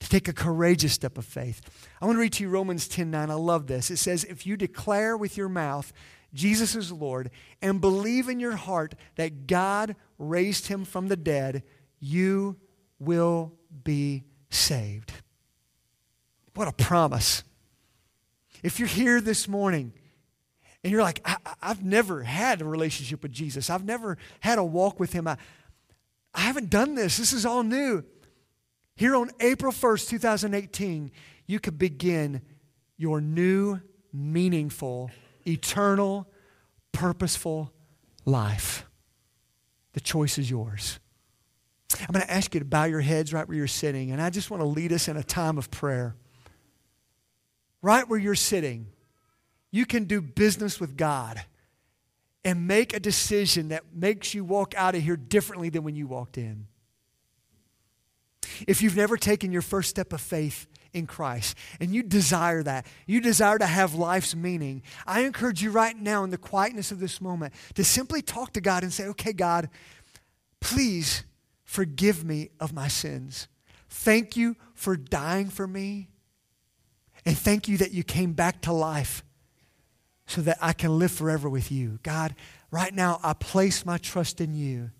To 0.00 0.08
take 0.08 0.28
a 0.28 0.32
courageous 0.32 0.92
step 0.92 1.18
of 1.18 1.24
faith. 1.24 1.60
I 2.00 2.06
want 2.06 2.16
to 2.16 2.20
read 2.20 2.32
to 2.34 2.44
you 2.44 2.48
Romans 2.48 2.86
10 2.86 3.10
9. 3.10 3.30
I 3.30 3.34
love 3.34 3.66
this. 3.66 3.90
It 3.90 3.96
says, 3.96 4.24
If 4.24 4.46
you 4.46 4.56
declare 4.56 5.16
with 5.16 5.36
your 5.36 5.48
mouth 5.48 5.92
Jesus 6.34 6.74
is 6.74 6.92
Lord 6.92 7.30
and 7.62 7.80
believe 7.80 8.28
in 8.28 8.40
your 8.40 8.56
heart 8.56 8.94
that 9.16 9.46
God 9.46 9.96
raised 10.18 10.66
him 10.66 10.84
from 10.84 11.08
the 11.08 11.16
dead, 11.16 11.62
you 12.00 12.56
will 12.98 13.54
be 13.84 14.24
saved. 14.50 15.12
What 16.54 16.68
a 16.68 16.72
promise. 16.72 17.44
If 18.62 18.78
you're 18.78 18.88
here 18.88 19.20
this 19.20 19.48
morning 19.48 19.92
and 20.84 20.92
you're 20.92 21.02
like, 21.02 21.20
I, 21.24 21.36
have 21.62 21.84
never 21.84 22.22
had 22.22 22.60
a 22.60 22.64
relationship 22.64 23.22
with 23.22 23.32
Jesus, 23.32 23.70
I've 23.70 23.84
never 23.84 24.18
had 24.40 24.58
a 24.58 24.64
walk 24.64 25.00
with 25.00 25.12
him, 25.12 25.26
I, 25.26 25.36
I 26.38 26.42
haven't 26.42 26.70
done 26.70 26.94
this, 26.94 27.16
this 27.16 27.32
is 27.32 27.44
all 27.44 27.64
new. 27.64 28.04
Here 28.94 29.16
on 29.16 29.32
April 29.40 29.72
1st, 29.72 30.08
2018, 30.08 31.10
you 31.48 31.58
could 31.58 31.80
begin 31.80 32.42
your 32.96 33.20
new, 33.20 33.80
meaningful, 34.12 35.10
eternal, 35.44 36.28
purposeful 36.92 37.72
life. 38.24 38.86
The 39.94 40.00
choice 40.00 40.38
is 40.38 40.48
yours. 40.48 41.00
I'm 41.98 42.12
going 42.12 42.24
to 42.24 42.32
ask 42.32 42.54
you 42.54 42.60
to 42.60 42.66
bow 42.66 42.84
your 42.84 43.00
heads 43.00 43.32
right 43.32 43.46
where 43.48 43.56
you're 43.56 43.66
sitting, 43.66 44.12
and 44.12 44.22
I 44.22 44.30
just 44.30 44.48
want 44.48 44.60
to 44.60 44.66
lead 44.68 44.92
us 44.92 45.08
in 45.08 45.16
a 45.16 45.24
time 45.24 45.58
of 45.58 45.72
prayer. 45.72 46.14
Right 47.82 48.08
where 48.08 48.18
you're 48.18 48.36
sitting, 48.36 48.86
you 49.72 49.84
can 49.84 50.04
do 50.04 50.20
business 50.20 50.78
with 50.78 50.96
God 50.96 51.42
and 52.44 52.66
make 52.66 52.94
a 52.94 53.00
decision 53.00 53.68
that 53.68 53.84
makes 53.92 54.34
you 54.34 54.44
walk 54.44 54.74
out 54.76 54.94
of 54.94 55.02
here 55.02 55.16
differently 55.16 55.68
than 55.68 55.82
when 55.82 55.96
you 55.96 56.06
walked 56.06 56.38
in. 56.38 56.66
If 58.66 58.82
you've 58.82 58.96
never 58.96 59.16
taken 59.16 59.52
your 59.52 59.62
first 59.62 59.90
step 59.90 60.12
of 60.12 60.20
faith 60.20 60.66
in 60.92 61.06
Christ 61.06 61.56
and 61.80 61.94
you 61.94 62.02
desire 62.02 62.62
that, 62.62 62.86
you 63.06 63.20
desire 63.20 63.58
to 63.58 63.66
have 63.66 63.94
life's 63.94 64.34
meaning, 64.34 64.82
I 65.06 65.20
encourage 65.20 65.62
you 65.62 65.70
right 65.70 65.96
now 65.96 66.24
in 66.24 66.30
the 66.30 66.38
quietness 66.38 66.90
of 66.90 67.00
this 67.00 67.20
moment 67.20 67.54
to 67.74 67.84
simply 67.84 68.22
talk 68.22 68.52
to 68.54 68.60
God 68.60 68.82
and 68.82 68.92
say, 68.92 69.06
okay, 69.08 69.32
God, 69.32 69.68
please 70.60 71.24
forgive 71.64 72.24
me 72.24 72.50
of 72.58 72.72
my 72.72 72.88
sins. 72.88 73.48
Thank 73.88 74.36
you 74.36 74.56
for 74.74 74.96
dying 74.96 75.50
for 75.50 75.66
me. 75.66 76.08
And 77.24 77.36
thank 77.36 77.68
you 77.68 77.76
that 77.78 77.92
you 77.92 78.04
came 78.04 78.32
back 78.32 78.62
to 78.62 78.72
life 78.72 79.22
so 80.28 80.42
that 80.42 80.58
I 80.60 80.74
can 80.74 80.98
live 80.98 81.10
forever 81.10 81.48
with 81.48 81.72
you. 81.72 81.98
God, 82.02 82.34
right 82.70 82.94
now 82.94 83.18
I 83.22 83.32
place 83.32 83.86
my 83.86 83.96
trust 83.96 84.42
in 84.42 84.54
you 84.54 84.90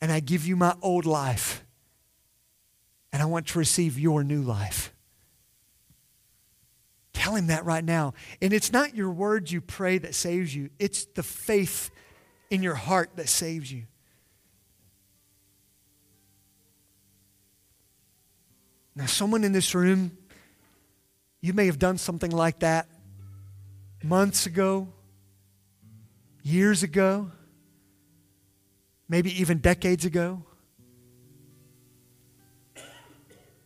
and 0.00 0.10
I 0.10 0.20
give 0.20 0.46
you 0.46 0.56
my 0.56 0.74
old 0.80 1.04
life 1.04 1.64
and 3.12 3.22
I 3.22 3.26
want 3.26 3.48
to 3.48 3.58
receive 3.58 3.98
your 3.98 4.24
new 4.24 4.42
life. 4.42 4.94
Tell 7.12 7.36
him 7.36 7.48
that 7.48 7.66
right 7.66 7.84
now. 7.84 8.14
And 8.40 8.54
it's 8.54 8.72
not 8.72 8.96
your 8.96 9.10
words 9.10 9.52
you 9.52 9.60
pray 9.60 9.98
that 9.98 10.14
saves 10.14 10.54
you, 10.54 10.70
it's 10.78 11.04
the 11.04 11.22
faith 11.22 11.90
in 12.50 12.62
your 12.62 12.74
heart 12.74 13.10
that 13.16 13.28
saves 13.28 13.70
you. 13.70 13.84
Now, 18.96 19.06
someone 19.06 19.44
in 19.44 19.52
this 19.52 19.74
room, 19.74 20.16
you 21.42 21.52
may 21.52 21.66
have 21.66 21.78
done 21.78 21.98
something 21.98 22.30
like 22.30 22.60
that 22.60 22.88
months 24.02 24.46
ago, 24.46 24.88
years 26.42 26.82
ago, 26.82 27.30
maybe 29.08 29.40
even 29.40 29.58
decades 29.58 30.04
ago. 30.04 30.42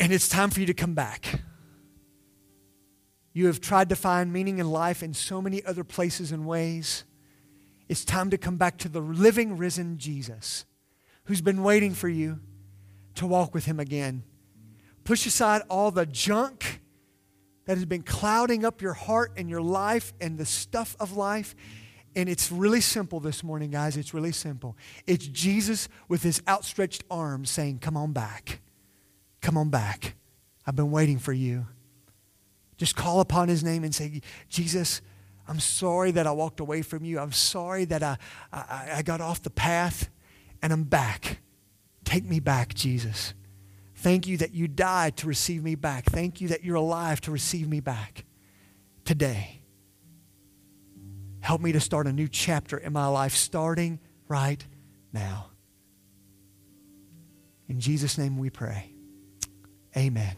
And 0.01 0.13
it's 0.13 0.29
time 0.29 0.51
for 0.51 0.61
you 0.61 0.67
to 0.67 0.75
come 0.75 0.95
back. 0.95 1.41
You 3.33 3.47
have 3.47 3.61
tried 3.61 3.89
to 3.89 3.97
find 3.97 4.33
meaning 4.33 4.59
in 4.59 4.71
life 4.71 5.03
in 5.03 5.15
so 5.15 5.41
many 5.41 5.65
other 5.65 5.85
places 5.85 6.33
and 6.33 6.47
ways. 6.47 7.05
It's 7.89 8.05
time 8.05 8.31
to 8.31 8.39
come 8.39 8.57
back 8.57 8.79
to 8.79 8.89
the 8.89 9.01
living, 9.01 9.57
risen 9.57 9.99
Jesus 9.99 10.65
who's 11.25 11.41
been 11.41 11.63
waiting 11.63 11.95
for 11.95 12.09
you 12.09 12.41
to 13.15 13.27
walk 13.27 13.55
with 13.55 13.65
him 13.67 13.79
again. 13.79 14.25
Push 15.05 15.27
aside 15.27 15.63
all 15.69 15.91
the 15.91 16.07
junk 16.07 16.81
that 17.65 17.77
has 17.77 17.85
been 17.85 18.03
clouding 18.03 18.65
up 18.65 18.83
your 18.83 18.93
heart 18.93 19.33
and 19.37 19.49
your 19.49 19.63
life 19.63 20.13
and 20.21 20.39
the 20.39 20.45
stuff 20.45 20.97
of 20.99 21.17
life. 21.17 21.55
And 22.15 22.29
it's 22.29 22.53
really 22.53 22.81
simple 22.81 23.21
this 23.21 23.43
morning, 23.43 23.71
guys. 23.71 23.97
It's 23.97 24.13
really 24.13 24.33
simple. 24.33 24.77
It's 25.07 25.27
Jesus 25.27 25.89
with 26.09 26.23
his 26.23 26.43
outstretched 26.47 27.05
arms 27.11 27.51
saying, 27.51 27.79
Come 27.79 27.97
on 27.97 28.13
back. 28.13 28.61
Come 29.41 29.57
on 29.57 29.71
back. 29.71 30.15
I've 30.67 30.77
been 30.77 30.91
waiting 30.91 31.19
for 31.19 31.33
you. 31.33 31.67
Just 32.77 32.97
call 32.97 33.21
upon 33.21 33.49
his 33.49 33.65
name 33.65 33.85
and 33.85 33.95
say, 33.95 34.21
Jesus, 34.49 35.01
I'm 35.49 35.61
sorry 35.61 36.11
that 36.13 36.27
I 36.27 36.33
walked 36.33 36.61
away 36.61 36.83
from 36.83 37.05
you. 37.05 37.19
I'm 37.19 37.33
sorry 37.33 37.85
that 37.87 38.03
I, 38.03 38.17
I, 38.53 38.89
I 38.97 39.03
got 39.03 39.21
off 39.21 39.43
the 39.43 39.51
path 39.51 40.09
and 40.63 40.73
I'm 40.73 40.85
back. 40.85 41.39
Take 42.05 42.25
me 42.25 42.41
back, 42.41 42.75
Jesus. 42.75 43.35
Thank 44.03 44.27
you 44.27 44.37
that 44.39 44.53
you 44.53 44.67
died 44.67 45.17
to 45.19 45.29
receive 45.29 45.63
me 45.63 45.77
back. 45.77 46.07
Thank 46.07 46.41
you 46.41 46.49
that 46.49 46.65
you're 46.65 46.75
alive 46.75 47.21
to 47.21 47.31
receive 47.31 47.69
me 47.69 47.79
back 47.79 48.25
today. 49.05 49.63
Help 51.39 51.61
me 51.61 51.71
to 51.71 51.79
start 51.79 52.09
a 52.09 52.13
new 52.13 52.27
chapter 52.27 52.77
in 52.77 52.93
my 52.93 53.07
life 53.07 53.37
starting 53.37 54.01
right 54.27 54.67
now. 55.13 55.51
In 57.69 57.79
Jesus' 57.79 58.19
name 58.19 58.39
we 58.39 58.51
pray. 58.51 58.93
Amen. 59.97 60.35